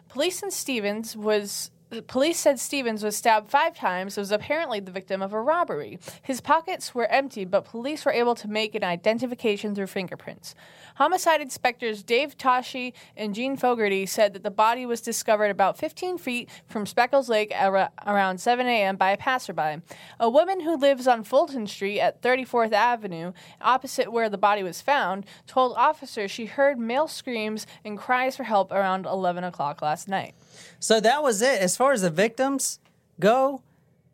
[0.08, 4.91] Police and Stevens was police said Stevens was stabbed five times and was apparently the
[4.91, 5.99] victim of a robbery.
[6.21, 10.55] His pockets were empty, but police were able to make an identification through fingerprints.
[10.95, 16.17] Homicide inspectors Dave Toschi and Gene Fogarty said that the body was discovered about 15
[16.17, 18.95] feet from Speckles Lake ar- around 7 a.m.
[18.95, 19.81] by a passerby.
[20.19, 24.81] A woman who lives on Fulton Street at 34th Avenue, opposite where the body was
[24.81, 30.08] found, told officers she heard male screams and cries for help around 11 o'clock last
[30.08, 30.34] night.
[30.79, 31.61] So that was it.
[31.61, 32.79] As far as the victims
[33.19, 33.61] go,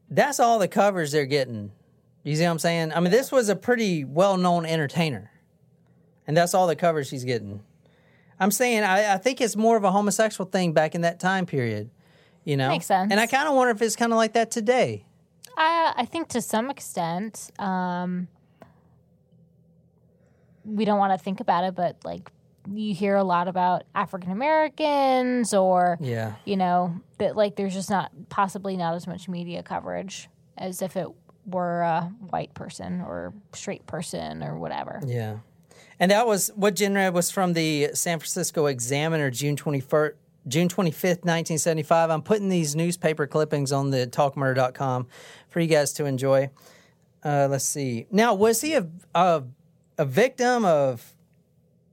[0.09, 1.71] that's all the covers they're getting.
[2.23, 2.93] You see what I'm saying?
[2.93, 5.31] I mean, this was a pretty well known entertainer.
[6.27, 7.63] And that's all the covers she's getting.
[8.39, 11.45] I'm saying I, I think it's more of a homosexual thing back in that time
[11.45, 11.89] period.
[12.43, 12.69] You know?
[12.69, 13.11] Makes sense.
[13.11, 15.05] And I kind of wonder if it's kind of like that today.
[15.57, 18.27] I I think to some extent, um,
[20.65, 22.31] we don't want to think about it, but like
[22.71, 26.33] you hear a lot about African Americans or Yeah.
[26.45, 30.95] you know that like there's just not possibly not as much media coverage as if
[30.95, 31.07] it
[31.45, 35.01] were a white person or straight person or whatever.
[35.05, 35.37] Yeah.
[35.99, 40.13] And that was what Jen read was from the San Francisco Examiner, June 21st.
[40.47, 42.09] June 25th, 1975.
[42.09, 45.05] I'm putting these newspaper clippings on the talkmurder.com
[45.49, 46.49] for you guys to enjoy.
[47.23, 48.07] Uh, let's see.
[48.09, 49.43] Now, was he a, a,
[49.99, 51.13] a victim of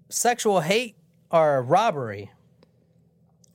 [0.09, 0.97] sexual hate
[1.31, 2.31] or robbery?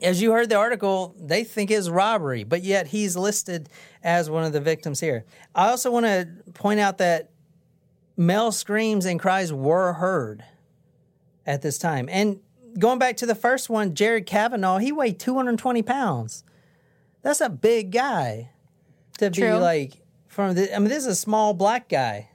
[0.01, 3.69] As you heard the article, they think it's robbery, but yet he's listed
[4.03, 5.23] as one of the victims here.
[5.55, 7.29] I also want to point out that
[8.17, 10.43] male screams and cries were heard
[11.45, 12.09] at this time.
[12.11, 12.39] And
[12.77, 16.43] going back to the first one, Jared Kavanaugh, he weighed 220 pounds.
[17.21, 18.49] That's a big guy
[19.19, 20.75] to be like from the.
[20.75, 22.29] I mean, this is a small black guy.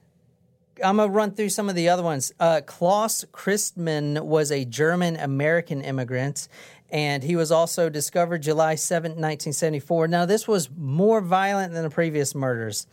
[0.85, 2.33] I'm gonna run through some of the other ones.
[2.39, 6.49] Uh, Klaus Christmann was a German American immigrant,
[6.91, 10.09] and he was also discovered July 7, 1974.
[10.09, 12.87] Now, this was more violent than the previous murders,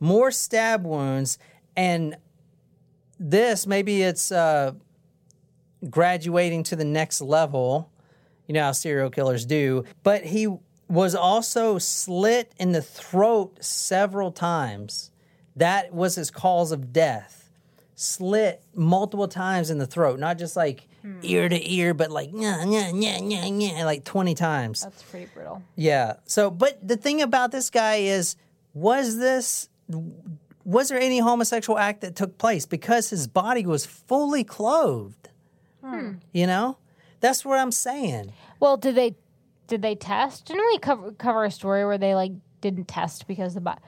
[0.00, 1.38] more stab wounds,
[1.76, 2.16] and
[3.18, 4.72] this maybe it's uh,
[5.88, 7.90] graduating to the next level.
[8.46, 9.84] You know how serial killers do.
[10.02, 10.48] But he
[10.88, 15.11] was also slit in the throat several times.
[15.56, 17.50] That was his cause of death.
[17.94, 21.20] Slit multiple times in the throat, not just like hmm.
[21.22, 24.82] ear to ear, but like yeah, yeah, yeah, yeah, yeah, like 20 times.
[24.82, 25.62] That's pretty brutal.
[25.76, 26.14] Yeah.
[26.24, 28.36] So, but the thing about this guy is,
[28.74, 29.68] was this,
[30.64, 32.66] was there any homosexual act that took place?
[32.66, 35.28] Because his body was fully clothed.
[35.84, 36.14] Hmm.
[36.32, 36.78] You know?
[37.22, 38.32] That's what I'm saying.
[38.58, 39.14] Well, did they
[39.68, 40.46] did they test?
[40.46, 43.78] Didn't we cover cover a story where they like didn't test because the bo-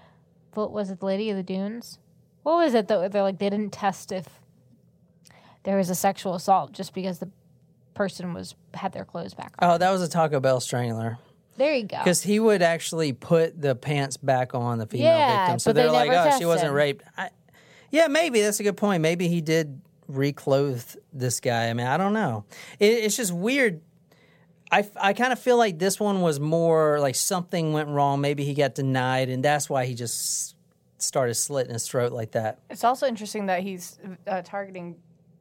[0.57, 1.99] what was it, the Lady of the Dunes?
[2.43, 4.27] What was it that they're like they didn't test if
[5.65, 7.31] there was a sexual assault just because the
[7.95, 9.71] person was had their clothes back on.
[9.71, 11.19] Oh, that was a Taco Bell strangler.
[11.57, 11.99] There you go.
[11.99, 15.59] Because he would actually put the pants back on the female Yeah, victim.
[15.61, 16.73] So but they they're like, oh, she wasn't tested.
[16.73, 17.05] raped.
[17.17, 17.31] I,
[17.91, 18.41] yeah, maybe.
[18.41, 19.03] That's a good point.
[19.03, 21.69] Maybe he did reclothe this guy.
[21.71, 22.45] I mean, I don't know.
[22.81, 23.81] It, it's just weird.
[24.75, 28.21] I, I kind of feel like this one was more like something went wrong.
[28.21, 30.57] Maybe he got denied, and that's why he just
[30.99, 32.59] started slitting his throat like that.
[32.69, 34.97] It's also interesting that he's uh, targeting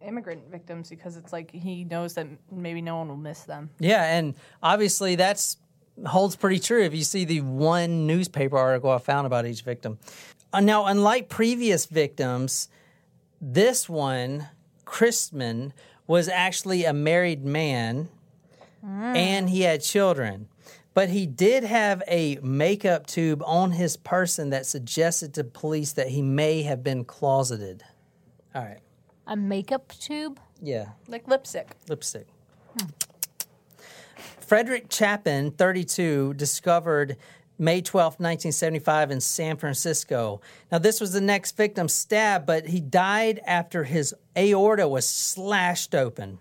[0.05, 3.71] immigrant victims because it's like he knows that maybe no one will miss them.
[3.79, 5.57] Yeah, and obviously that's
[6.05, 9.97] holds pretty true if you see the one newspaper article I found about each victim.
[10.51, 12.69] Uh, now, unlike previous victims,
[13.41, 14.49] this one,
[14.85, 15.73] Christmann,
[16.05, 18.09] was actually a married man
[18.83, 20.47] and he had children.
[20.93, 26.09] But he did have a makeup tube on his person that suggested to police that
[26.09, 27.83] he may have been closeted.
[28.53, 28.81] All right.
[29.25, 30.39] a makeup tube.
[30.61, 30.89] Yeah.
[31.07, 31.75] Like lipstick.
[31.89, 32.27] lipstick.
[34.39, 37.17] Frederick Chapin, 32, discovered
[37.57, 40.41] May 12, 1975, in San Francisco.
[40.71, 45.95] Now, this was the next victim stabbed, but he died after his aorta was slashed
[45.95, 46.39] open.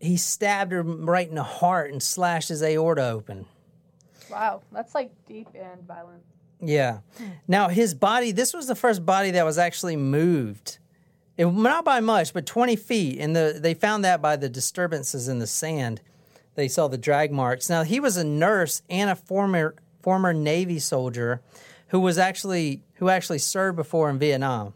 [0.00, 3.46] He stabbed her right in the heart and slashed his aorta open.
[4.30, 6.22] Wow, that's like deep and violent.
[6.60, 6.98] Yeah.
[7.46, 8.32] Now his body.
[8.32, 10.78] This was the first body that was actually moved.
[11.36, 15.28] It, not by much, but twenty feet, and the they found that by the disturbances
[15.28, 16.00] in the sand.
[16.56, 17.70] They saw the drag marks.
[17.70, 21.40] Now he was a nurse and a former former Navy soldier,
[21.88, 24.74] who was actually who actually served before in Vietnam.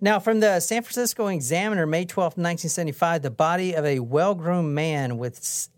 [0.00, 4.74] Now, from the San Francisco Examiner, May 12, 1975, the body of a well groomed
[4.74, 5.68] man with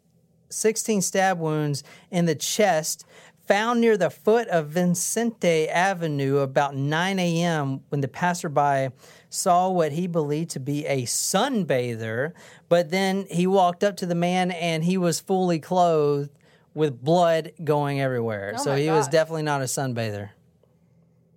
[0.51, 3.07] 16 stab wounds in the chest
[3.47, 7.81] found near the foot of Vincente Avenue about 9 a.m.
[7.89, 8.95] when the passerby
[9.29, 12.33] saw what he believed to be a sunbather.
[12.69, 16.31] But then he walked up to the man and he was fully clothed
[16.75, 18.53] with blood going everywhere.
[18.57, 20.31] Oh so my he was definitely not a sunbather.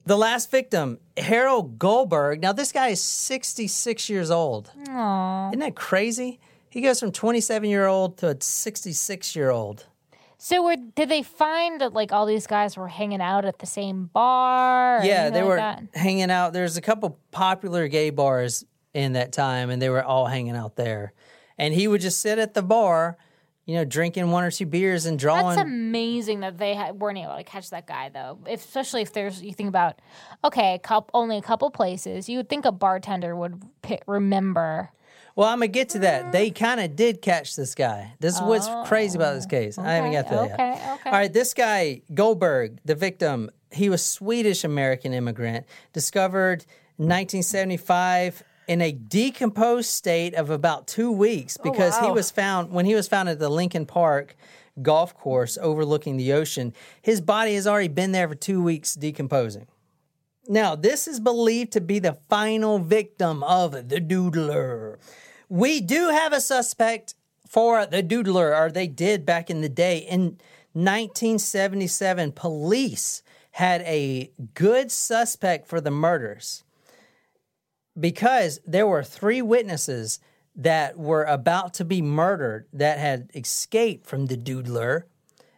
[0.05, 2.41] The last victim, Harold Goldberg.
[2.41, 4.71] Now, this guy is 66 years old.
[4.87, 5.49] Aww.
[5.49, 6.39] Isn't that crazy?
[6.69, 9.85] He goes from 27 year old to a 66 year old.
[10.37, 13.65] So, were, did they find that like all these guys were hanging out at the
[13.65, 14.99] same bar?
[15.05, 15.83] Yeah, they like were that?
[15.93, 16.51] hanging out.
[16.51, 20.75] There's a couple popular gay bars in that time, and they were all hanging out
[20.75, 21.13] there.
[21.57, 23.17] And he would just sit at the bar,
[23.65, 25.55] you know, drinking one or two beers and drawing.
[25.55, 28.39] That's amazing that they ha- weren't able to catch that guy though.
[28.47, 29.99] If, especially if there's you think about
[30.43, 32.27] okay, a coup only a couple places.
[32.27, 34.91] You would think a bartender would pi remember.
[35.35, 36.31] well, I'm gonna get to that.
[36.31, 38.13] They kind of did catch this guy.
[38.19, 39.77] This is what's oh, crazy about this case.
[39.77, 40.59] I haven't got to that yet.
[40.59, 41.09] Oh, Okay, okay.
[41.09, 46.65] All right, this guy Goldberg, the victim, he was Swedish American immigrant, discovered
[46.97, 52.13] 1975 in a decomposed state of about two weeks oh, because he wow.
[52.13, 54.35] was found when he was found at the Lincoln Park
[54.81, 56.73] golf course overlooking the ocean.
[57.01, 59.67] His body has already been there for two weeks decomposing.
[60.47, 64.97] Now, this is believed to be the final victim of the doodler.
[65.47, 67.15] We do have a suspect
[67.47, 69.99] for the doodler, or they did back in the day.
[69.99, 70.37] In
[70.73, 73.21] 1977, police
[73.51, 76.62] had a good suspect for the murders
[77.99, 80.19] because there were three witnesses
[80.55, 85.03] that were about to be murdered that had escaped from the doodler.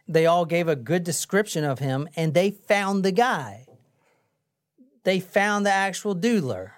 [0.08, 3.66] They all gave a good description of him and they found the guy.
[5.04, 6.72] They found the actual doodler.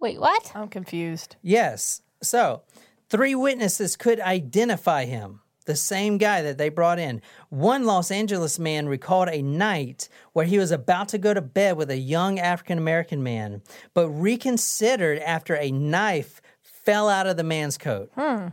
[0.00, 0.52] Wait, what?
[0.54, 1.36] I'm confused.
[1.42, 2.02] Yes.
[2.22, 2.62] So,
[3.08, 7.20] three witnesses could identify him, the same guy that they brought in.
[7.50, 11.76] One Los Angeles man recalled a night where he was about to go to bed
[11.76, 17.44] with a young African American man, but reconsidered after a knife fell out of the
[17.44, 18.10] man's coat.
[18.14, 18.48] Hmm.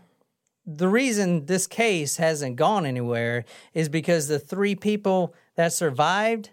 [0.65, 6.51] The reason this case hasn't gone anywhere is because the three people that survived,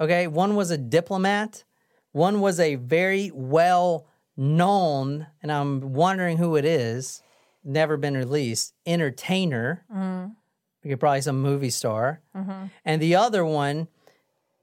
[0.00, 1.64] okay, one was a diplomat,
[2.12, 7.22] one was a very well known, and I'm wondering who it is,
[7.64, 9.84] never been released, entertainer.
[9.92, 10.32] Mm-hmm.
[10.84, 12.20] Okay, probably some movie star.
[12.36, 12.66] Mm-hmm.
[12.84, 13.88] And the other one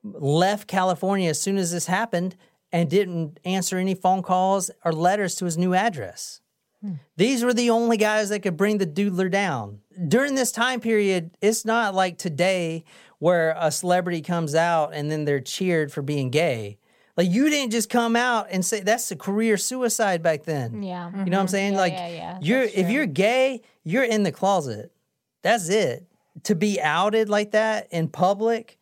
[0.03, 2.35] left California as soon as this happened
[2.71, 6.41] and didn't answer any phone calls or letters to his new address.
[6.81, 6.93] Hmm.
[7.17, 9.79] These were the only guys that could bring the doodler down.
[10.07, 12.85] During this time period, it's not like today
[13.17, 16.77] where a celebrity comes out and then they're cheered for being gay.
[17.19, 20.81] Like you didn't just come out and say that's a career suicide back then.
[20.81, 21.09] Yeah.
[21.09, 21.47] You know what I'm mm-hmm.
[21.47, 21.73] saying?
[21.73, 22.39] Yeah, like yeah, yeah.
[22.41, 22.93] you're That's if true.
[22.93, 24.93] you're gay, you're in the closet.
[25.41, 26.07] That's it.
[26.43, 28.77] To be outed like that in public,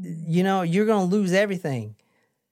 [0.00, 1.96] you know, you're going to lose everything.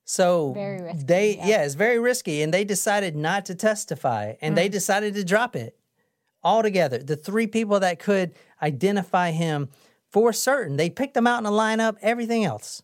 [0.04, 1.46] So Very risky, they yeah.
[1.46, 1.64] yeah.
[1.64, 4.72] it's very risky and they decided not to testify and they mm.
[4.72, 5.78] decided to drop it
[6.42, 6.98] altogether.
[6.98, 9.70] The three people that could identify him
[10.10, 12.82] for certain, they picked them out in a lineup, everything else.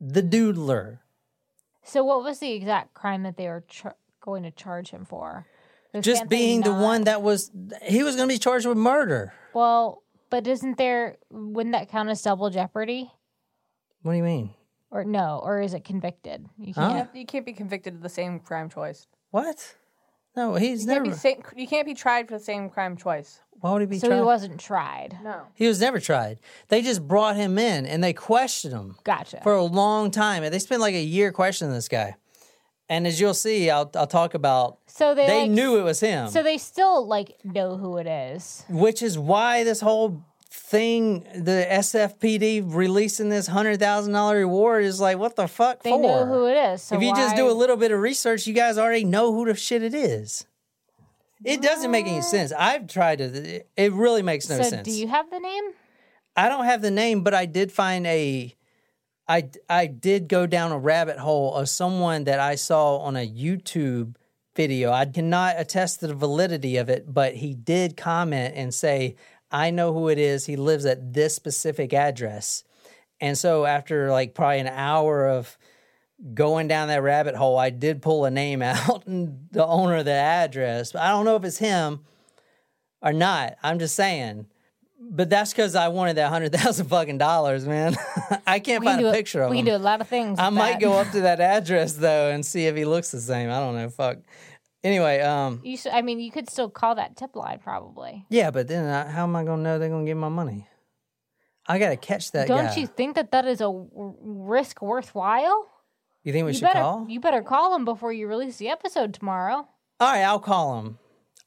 [0.00, 0.98] The doodler.
[1.82, 5.46] So, what was the exact crime that they were char- going to charge him for?
[5.92, 7.50] There's Just can't being the not- one that was
[7.82, 9.32] he was going to be charged with murder.
[9.54, 11.18] Well, but isn't there?
[11.30, 13.12] Wouldn't that count as double jeopardy?
[14.02, 14.50] What do you mean?
[14.90, 15.40] Or no?
[15.42, 16.46] Or is it convicted?
[16.58, 17.14] You can't.
[17.14, 19.06] You can't be convicted of the same crime twice.
[19.30, 19.76] What?
[20.36, 21.14] No, he's You can't, never.
[21.14, 23.40] be sa- you can't be tried for the same crime twice.
[23.60, 24.16] Why would he be So tried?
[24.16, 25.18] he wasn't tried.
[25.22, 25.42] No.
[25.54, 26.38] He was never tried.
[26.68, 29.40] They just brought him in and they questioned him Gotcha.
[29.42, 30.42] for a long time.
[30.42, 32.16] And they spent like a year questioning this guy.
[32.90, 34.78] And as you'll see, I'll, I'll talk about.
[34.86, 38.06] so they They like, knew it was him, So they still like know who it
[38.06, 38.64] is.
[38.68, 40.22] which is why this whole
[40.54, 45.90] thing, the SFPD releasing this hundred thousand dollar reward is like, what the fuck They
[45.90, 46.00] for?
[46.00, 46.82] know who it is.
[46.82, 49.46] So if you just do a little bit of research, you guys already know who
[49.46, 50.46] the shit it is.
[51.44, 52.52] It doesn't make any sense.
[52.52, 53.62] I've tried to.
[53.76, 54.84] It really makes no so sense.
[54.88, 55.64] do you have the name?
[56.36, 58.54] I don't have the name, but I did find a.
[59.26, 63.28] I I did go down a rabbit hole of someone that I saw on a
[63.28, 64.14] YouTube
[64.54, 64.92] video.
[64.92, 69.16] I cannot attest to the validity of it, but he did comment and say,
[69.54, 70.46] "I know who it is.
[70.46, 72.64] He lives at this specific address."
[73.20, 75.56] And so after like probably an hour of
[76.34, 80.04] going down that rabbit hole, I did pull a name out and the owner of
[80.04, 80.92] the address.
[80.92, 82.00] But I don't know if it's him
[83.02, 83.56] or not.
[83.62, 84.46] I'm just saying.
[85.06, 87.94] But that's because I wanted that hundred thousand fucking dollars, man.
[88.46, 89.64] I can't We find do a picture of We him.
[89.66, 90.38] We do a lot of things.
[90.38, 90.80] I might that.
[90.80, 93.50] go up to that address though and see if he looks the same.
[93.50, 93.90] I don't know.
[93.90, 94.18] Fuck.
[94.84, 98.26] Anyway, um, You should, I mean, you could still call that tip line probably.
[98.28, 100.68] yeah, but then I, how am I gonna know they're gonna give my money?
[101.66, 102.74] I gotta catch that Don't guy.
[102.76, 105.66] you think that that is a w- risk worthwhile?
[106.22, 107.06] You think we you should better call?
[107.08, 109.66] you better call him before you release the episode tomorrow.
[110.00, 110.98] All right, I'll call them.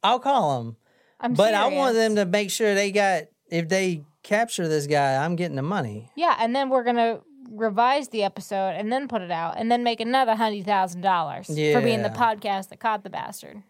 [0.04, 0.78] I'll call them.
[1.20, 2.16] I'm But I want serious.
[2.16, 6.12] them to make sure they got if they capture this guy, I'm getting the money.
[6.16, 7.22] Yeah, and then we're gonna
[7.52, 11.48] revise the episode and then put it out and then make another hundred thousand dollars
[11.48, 13.64] for being the podcast that caught the bastard.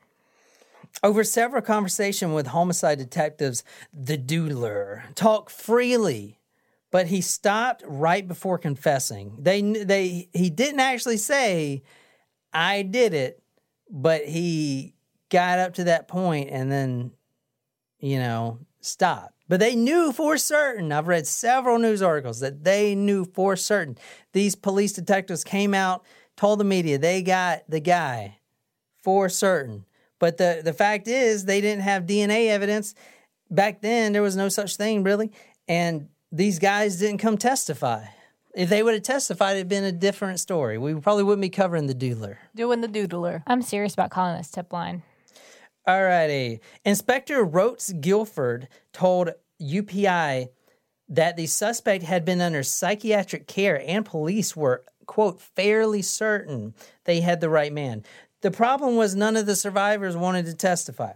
[1.03, 3.63] Over several conversation with homicide detectives,
[3.93, 6.39] the doodler talked freely,
[6.91, 9.35] but he stopped right before confessing.
[9.39, 11.83] They they he didn't actually say
[12.51, 13.43] I did it,
[13.89, 14.95] but he
[15.29, 17.11] got up to that point and then
[17.99, 19.33] you know, stopped.
[19.47, 20.91] But they knew for certain.
[20.91, 23.97] I've read several news articles that they knew for certain.
[24.33, 28.39] These police detectives came out, told the media they got the guy
[29.01, 29.85] for certain.
[30.19, 32.95] But the, the fact is, they didn't have DNA evidence.
[33.49, 35.31] Back then, there was no such thing, really.
[35.67, 38.05] And these guys didn't come testify.
[38.53, 40.77] If they would have testified, it'd been a different story.
[40.77, 42.37] We probably wouldn't be covering the doodler.
[42.55, 43.43] Doing the doodler.
[43.45, 45.03] I'm serious about calling this tip line.
[45.87, 46.59] Alrighty.
[46.83, 50.49] Inspector Rotea Gilford told UPI
[51.07, 56.73] that the suspect had been under psychiatric care and police were, quote, fairly certain
[57.05, 58.03] they had the right man.
[58.41, 61.13] The problem was none of the survivors wanted to testify.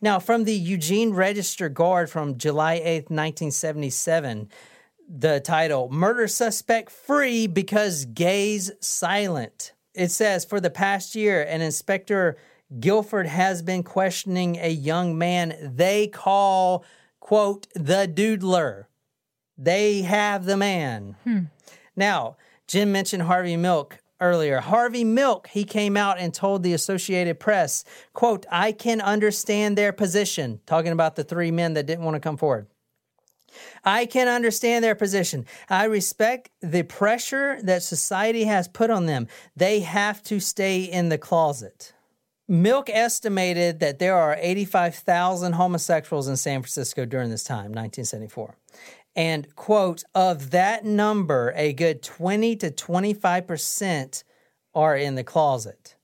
[0.00, 4.48] Now, from the Eugene Register Guard from July 8th, 1977,
[5.08, 9.72] the title Murder Suspect Free Because Gays Silent.
[9.94, 12.36] It says for the past year, an inspector
[12.78, 16.84] Gilford has been questioning a young man they call,
[17.20, 18.84] quote, the doodler.
[19.56, 21.16] They have the man.
[21.24, 21.38] Hmm.
[21.96, 22.36] Now,
[22.66, 24.60] Jim mentioned Harvey Milk earlier.
[24.60, 29.92] Harvey Milk, he came out and told the Associated Press, quote, I can understand their
[29.92, 32.66] position, talking about the three men that didn't want to come forward.
[33.84, 35.46] I can understand their position.
[35.68, 39.26] I respect the pressure that society has put on them.
[39.56, 41.92] They have to stay in the closet.
[42.48, 48.56] Milk estimated that there are 85,000 homosexuals in San Francisco during this time, 1974.
[49.14, 54.24] And, quote, of that number, a good 20 to 25%
[54.74, 55.96] are in the closet.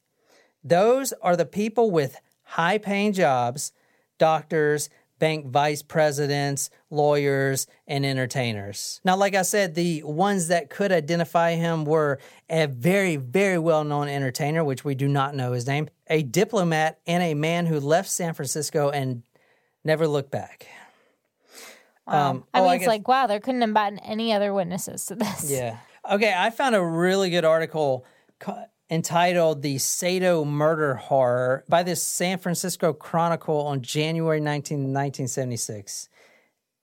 [0.62, 3.72] Those are the people with high paying jobs,
[4.18, 9.00] doctors, bank vice presidents, lawyers, and entertainers.
[9.04, 12.18] Now, like I said, the ones that could identify him were
[12.50, 17.00] a very, very well known entertainer, which we do not know his name, a diplomat,
[17.06, 19.22] and a man who left San Francisco and
[19.84, 20.66] never looked back.
[22.06, 25.06] Um, I oh, mean, it's guess- like, wow, there couldn't have been any other witnesses
[25.06, 25.50] to this.
[25.50, 25.78] yeah.
[26.10, 28.04] Okay, I found a really good article
[28.94, 36.08] entitled The Sado Murder Horror by the San Francisco Chronicle on January 19, 1976.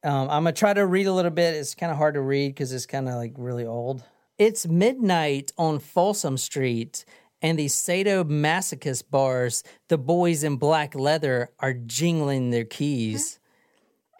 [0.04, 1.56] Um, I'm going to try to read a little bit.
[1.56, 4.04] It's kind of hard to read because it's kind of like really old.
[4.38, 7.06] It's midnight on Folsom Street,
[7.42, 13.40] and the Sado masochist bars, the boys in black leather, are jingling their keys.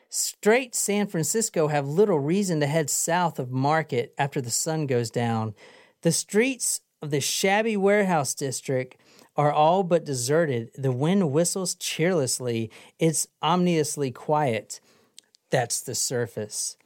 [0.10, 5.10] Straight San Francisco have little reason to head south of Market after the sun goes
[5.10, 5.56] down.
[6.04, 8.98] The streets of the shabby warehouse district
[9.36, 10.72] are all but deserted.
[10.76, 12.70] The wind whistles cheerlessly.
[13.00, 14.80] It's ominously quiet.
[15.50, 16.78] That's the surface.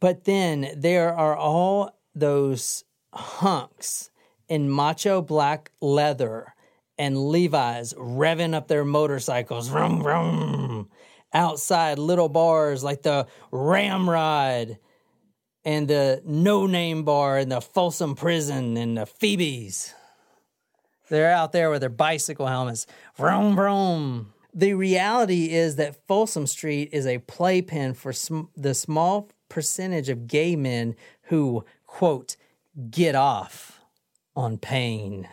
[0.00, 4.10] But then there are all those hunks
[4.48, 6.54] in macho black leather
[6.98, 9.68] and Levi's revving up their motorcycles.
[9.68, 10.90] Vroom, vroom.
[11.32, 14.78] Outside little bars like the Ramrod
[15.64, 19.94] and the No Name Bar and the Folsom Prison and the Febe's.
[21.08, 22.86] They're out there with their bicycle helmets.
[23.16, 24.32] Vroom, vroom.
[24.54, 30.26] The reality is that Folsom Street is a playpen for sm- the small percentage of
[30.26, 30.94] gay men
[31.24, 32.36] who, quote,
[32.90, 33.80] get off
[34.34, 35.28] on pain.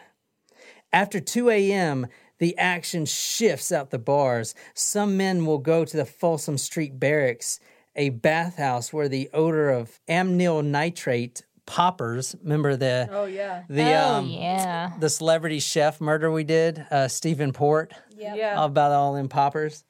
[0.92, 2.08] After 2 a.m.,
[2.40, 4.56] the action shifts out the bars.
[4.74, 7.60] Some men will go to the Folsom Street Barracks,
[7.96, 12.36] a bathhouse where the odor of amyl nitrate poppers.
[12.42, 13.64] Remember the Oh yeah.
[13.70, 14.94] the Oh, um yeah.
[15.00, 18.64] the celebrity chef murder we did, uh, Stephen Port, Yeah.
[18.64, 19.84] about all them poppers.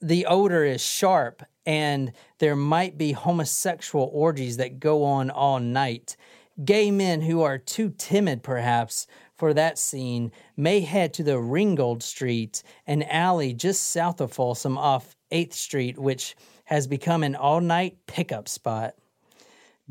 [0.00, 6.16] The odor is sharp, and there might be homosexual orgies that go on all night.
[6.62, 12.02] Gay men who are too timid, perhaps, for that scene may head to the Ringold
[12.02, 17.60] Street, an alley just south of Folsom off 8th Street, which has become an all
[17.60, 18.94] night pickup spot.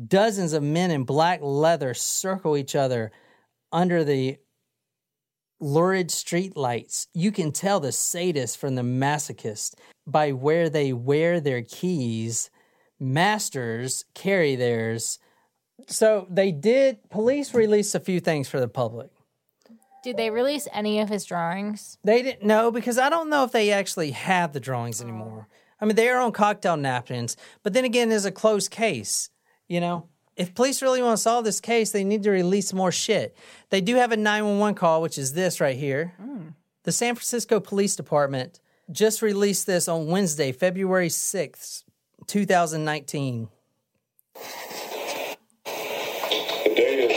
[0.04, 3.12] Dozens of men in black leather circle each other
[3.70, 4.38] under the
[5.60, 7.06] lurid streetlights.
[7.14, 9.74] You can tell the sadist from the masochist
[10.06, 12.50] by where they wear their keys.
[12.98, 15.18] Masters carry theirs.
[15.86, 19.10] So they did, police released a few things for the public.
[20.02, 21.98] Did they release any of his drawings?
[22.04, 25.48] They didn't know because I don't know if they actually have the drawings anymore.
[25.80, 29.30] I mean, they are on cocktail napkins, but then again, it's a closed case.
[29.68, 32.92] You know, if police really want to solve this case, they need to release more
[32.92, 33.36] shit.
[33.70, 36.14] They do have a 911 call, which is this right here.
[36.20, 36.54] Mm.
[36.84, 38.60] The San Francisco Police Department
[38.90, 41.84] just released this on Wednesday, February 6th,
[42.26, 43.48] 2019.
[44.34, 44.40] The
[46.74, 47.12] date is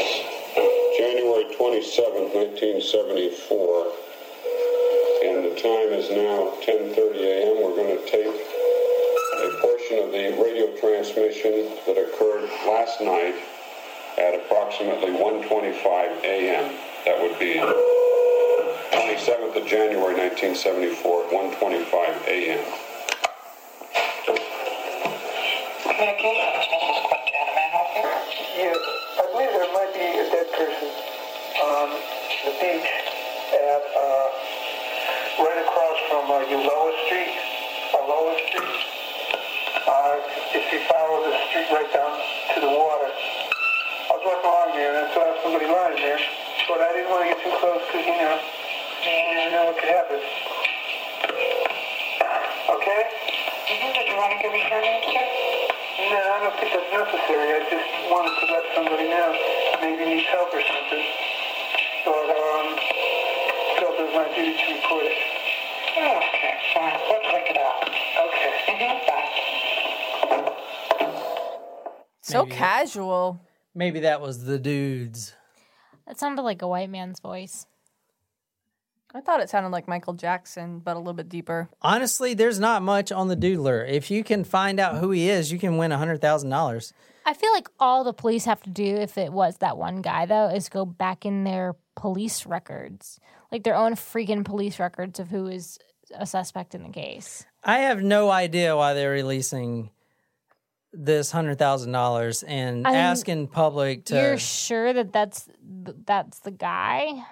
[0.97, 3.91] January 27th, 1974,
[5.25, 7.55] and the time is now 10:30 a.m.
[7.63, 8.29] We're going to tape a
[9.87, 13.35] portion of the radio transmission that occurred last night
[14.17, 16.75] at approximately 1:25 a.m.
[17.05, 17.55] That would be
[18.91, 22.65] 27th of January 1974 at 1:25 a.m.
[25.83, 26.99] Communications, Mrs.
[27.07, 28.03] Quintana, may I help you?
[28.59, 28.77] Yes,
[29.17, 30.89] I believe there might be a dead person
[31.63, 31.87] on
[32.43, 32.91] the beach
[33.55, 34.27] at, uh,
[35.43, 37.33] right across from, uh, Ulloa Street,
[37.93, 38.96] Ulloa Street.
[39.97, 40.13] Uh,
[40.53, 42.13] if you follow the street right down
[42.53, 43.09] to the water.
[43.09, 46.21] I was walking along there and I saw somebody lying there,
[46.69, 49.77] but I didn't want to get too close because, you know, you never know what
[49.81, 50.21] could happen.
[52.77, 53.01] Okay?
[53.09, 53.91] Mm-hmm.
[53.97, 55.25] Did you want to give me your name, sir?
[56.13, 57.57] No, I don't think that's necessary.
[57.57, 59.33] I just wanted to let somebody know
[59.81, 61.05] maybe needs help or something.
[62.05, 62.67] But um,
[63.81, 65.17] felt it was my duty to report it.
[65.97, 67.01] Okay, fine.
[67.01, 67.81] Let's check it out.
[67.81, 68.53] Okay.
[68.77, 69.09] Mm-hmm.
[69.09, 69.46] Bye.
[72.27, 72.55] So Maybe.
[72.57, 73.39] casual.
[73.73, 75.33] Maybe that was the dudes.
[76.05, 77.65] That sounded like a white man's voice.
[79.15, 81.69] I thought it sounded like Michael Jackson, but a little bit deeper.
[81.81, 83.89] Honestly, there's not much on the doodler.
[83.89, 86.93] If you can find out who he is, you can win $100,000.
[87.25, 90.25] I feel like all the police have to do if it was that one guy
[90.25, 93.21] though is go back in their police records,
[93.53, 95.79] like their own freaking police records of who is
[96.13, 97.45] a suspect in the case.
[97.63, 99.91] I have no idea why they're releasing
[100.93, 104.15] this hundred thousand dollars and I'm- asking public to.
[104.15, 105.47] You're sure that that's
[106.05, 107.23] that's the guy?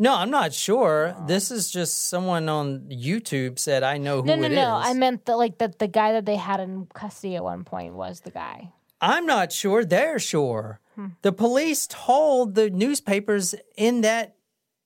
[0.00, 1.16] No, I'm not sure.
[1.26, 4.78] This is just someone on YouTube said I know who No, no, it no.
[4.80, 7.64] is." I meant that like that the guy that they had in custody at one
[7.64, 8.72] point was the guy.
[9.00, 9.84] I'm not sure.
[9.84, 10.80] They're sure.
[10.94, 11.06] Hmm.
[11.22, 14.34] The police told the newspapers in that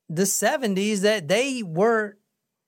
[0.08, 2.18] the 70s that they were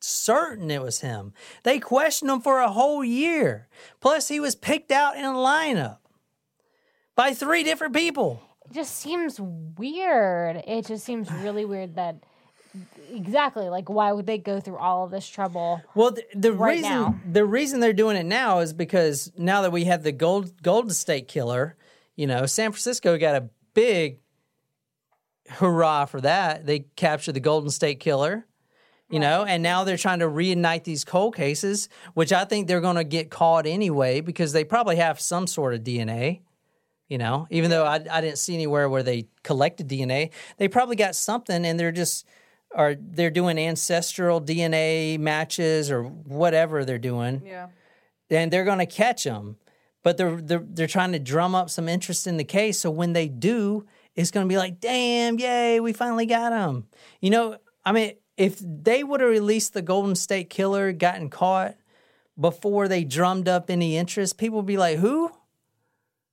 [0.05, 1.33] certain it was him.
[1.63, 3.69] They questioned him for a whole year.
[4.01, 5.99] Plus, he was picked out in a lineup
[7.17, 8.43] by three different people.
[8.67, 10.63] It just seems weird.
[10.67, 12.17] It just seems really weird that
[13.13, 15.81] exactly like why would they go through all of this trouble?
[15.95, 17.21] Well, the, the Right reason now.
[17.31, 20.91] the reason they're doing it now is because now that we have the gold Golden
[20.91, 21.77] State Killer,
[22.17, 24.19] you know, San Francisco got a big
[25.49, 26.67] hurrah for that.
[26.67, 28.47] They captured the Golden State Killer,
[29.11, 32.81] you know, and now they're trying to reignite these cold cases, which I think they're
[32.81, 36.41] going to get caught anyway because they probably have some sort of DNA.
[37.09, 40.97] You know, even though I, I didn't see anywhere where they collected DNA, they probably
[40.97, 42.27] got something, and they're just
[42.75, 47.69] or they're doing ancestral DNA matches or whatever they're doing, Yeah.
[48.31, 49.59] and they're going to catch them.
[50.03, 53.13] But they're, they're they're trying to drum up some interest in the case, so when
[53.13, 53.85] they do,
[54.17, 56.87] it's going to be like, damn, yay, we finally got them
[57.21, 61.77] You know, I mean, if they would have released the Golden State Killer, gotten caught
[62.39, 65.31] before they drummed up any interest, people would be like, who?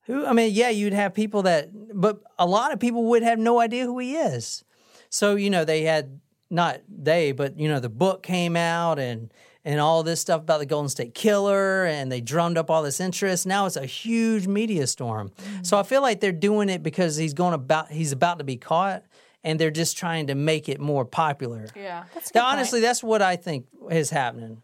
[0.06, 0.26] Who?
[0.26, 3.60] I mean, yeah, you'd have people that, but a lot of people would have no
[3.60, 4.64] idea who he is.
[5.10, 9.32] So you know, they had not they, but you know, the book came out and
[9.64, 13.00] and all this stuff about the Golden State Killer, and they drummed up all this
[13.00, 13.46] interest.
[13.46, 15.30] Now it's a huge media storm.
[15.30, 15.64] Mm-hmm.
[15.64, 18.58] So I feel like they're doing it because he's going about he's about to be
[18.58, 19.04] caught,
[19.44, 21.68] and they're just trying to make it more popular.
[21.76, 22.04] Yeah.
[22.14, 22.54] That's a good Now, point.
[22.58, 24.62] honestly, that's what I think is happening.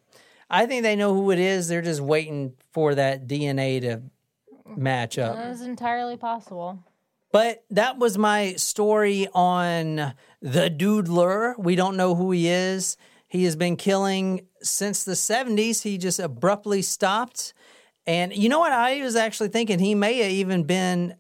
[0.50, 1.68] I think they know who it is.
[1.68, 4.02] They're just waiting for that DNA to
[4.76, 5.36] match up.
[5.36, 6.84] That is entirely possible.
[7.32, 11.58] But that was my story on the Doodler.
[11.60, 12.96] We don't know who he is.
[13.28, 15.84] He has been killing since the 70s.
[15.84, 17.54] He just abruptly stopped.
[18.06, 18.72] And you know what?
[18.72, 21.16] I was actually thinking he may have even been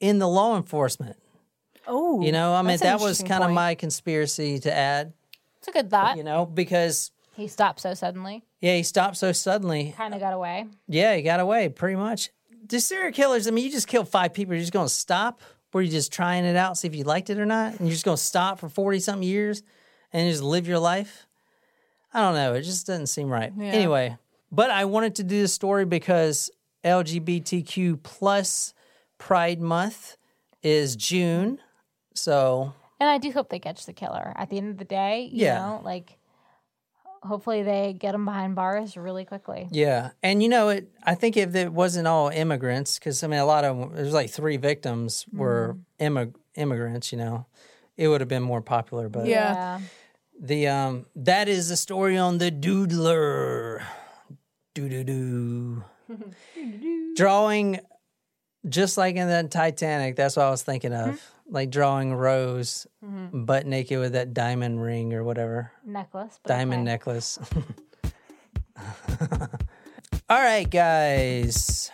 [0.00, 1.16] in the law enforcement.
[1.86, 2.22] Oh.
[2.22, 5.12] You know, I mean, that was kind of my conspiracy to add,
[5.58, 6.16] It's a good thought.
[6.16, 8.42] you know, because, He stopped so suddenly.
[8.60, 9.94] yeah, he stopped so suddenly.
[9.96, 10.66] Kind of got away.
[10.88, 12.30] Yeah, he got away pretty much.
[12.68, 14.54] The serial killers, I mean, you just killed five people.
[14.54, 15.40] You're just going to stop?
[15.72, 17.72] Were you just trying it out, see if you liked it or not?
[17.78, 19.62] And you're just going to stop for 40 something years
[20.12, 21.26] and just live your life?
[22.14, 22.54] I don't know.
[22.54, 23.52] It just doesn't seem right.
[23.58, 24.16] Anyway,
[24.52, 26.50] but I wanted to do this story because
[26.84, 28.74] LGBTQ plus
[29.18, 30.16] Pride Month
[30.62, 31.58] is June.
[32.14, 35.22] So And I do hope they catch the killer at the end of the day.
[35.32, 35.58] You Yeah.
[35.58, 36.18] know, like
[37.22, 39.68] hopefully they get him behind bars really quickly.
[39.70, 40.90] Yeah, and you know, it.
[41.04, 44.12] I think if it wasn't all immigrants, because I mean, a lot of them, there's
[44.12, 47.12] like three victims were immig- immigrants.
[47.12, 47.46] You know,
[47.96, 49.08] it would have been more popular.
[49.08, 49.80] But Yeah.
[50.40, 53.82] the um, that is the story on the Doodler.
[54.74, 55.84] Doo doo doo.
[57.14, 57.80] Drawing,
[58.68, 60.16] just like in the Titanic.
[60.16, 61.20] That's what I was thinking of.
[61.52, 63.44] Like drawing Rose mm-hmm.
[63.44, 66.40] butt naked with that diamond ring or whatever Necklace.
[66.46, 66.92] Diamond okay.
[66.92, 67.38] necklace.
[70.30, 71.90] All right, guys.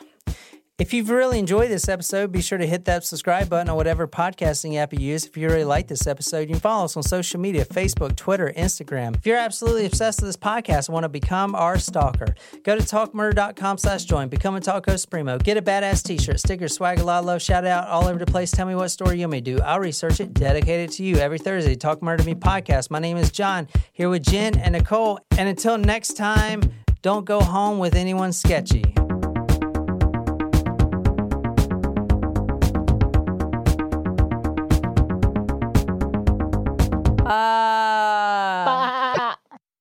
[0.78, 4.06] If you've really enjoyed this episode, be sure to hit that subscribe button on whatever
[4.06, 5.26] podcasting app you use.
[5.26, 8.52] If you really like this episode, you can follow us on social media Facebook, Twitter,
[8.56, 9.16] Instagram.
[9.16, 12.82] If you're absolutely obsessed with this podcast and want to become our stalker, go to
[12.84, 14.28] talkmurder.com slash join.
[14.28, 15.36] Become a Talk Host Primo.
[15.38, 18.26] Get a badass t-shirt, sticker, swag, a lot of love, shout out all over the
[18.26, 18.52] place.
[18.52, 19.60] Tell me what story you may do.
[19.62, 21.74] I'll research it, dedicate it to you every Thursday.
[21.74, 22.88] Talk Murder Me podcast.
[22.88, 25.18] My name is John, here with Jen and Nicole.
[25.32, 26.62] And until next time,
[27.02, 28.84] don't go home with anyone sketchy.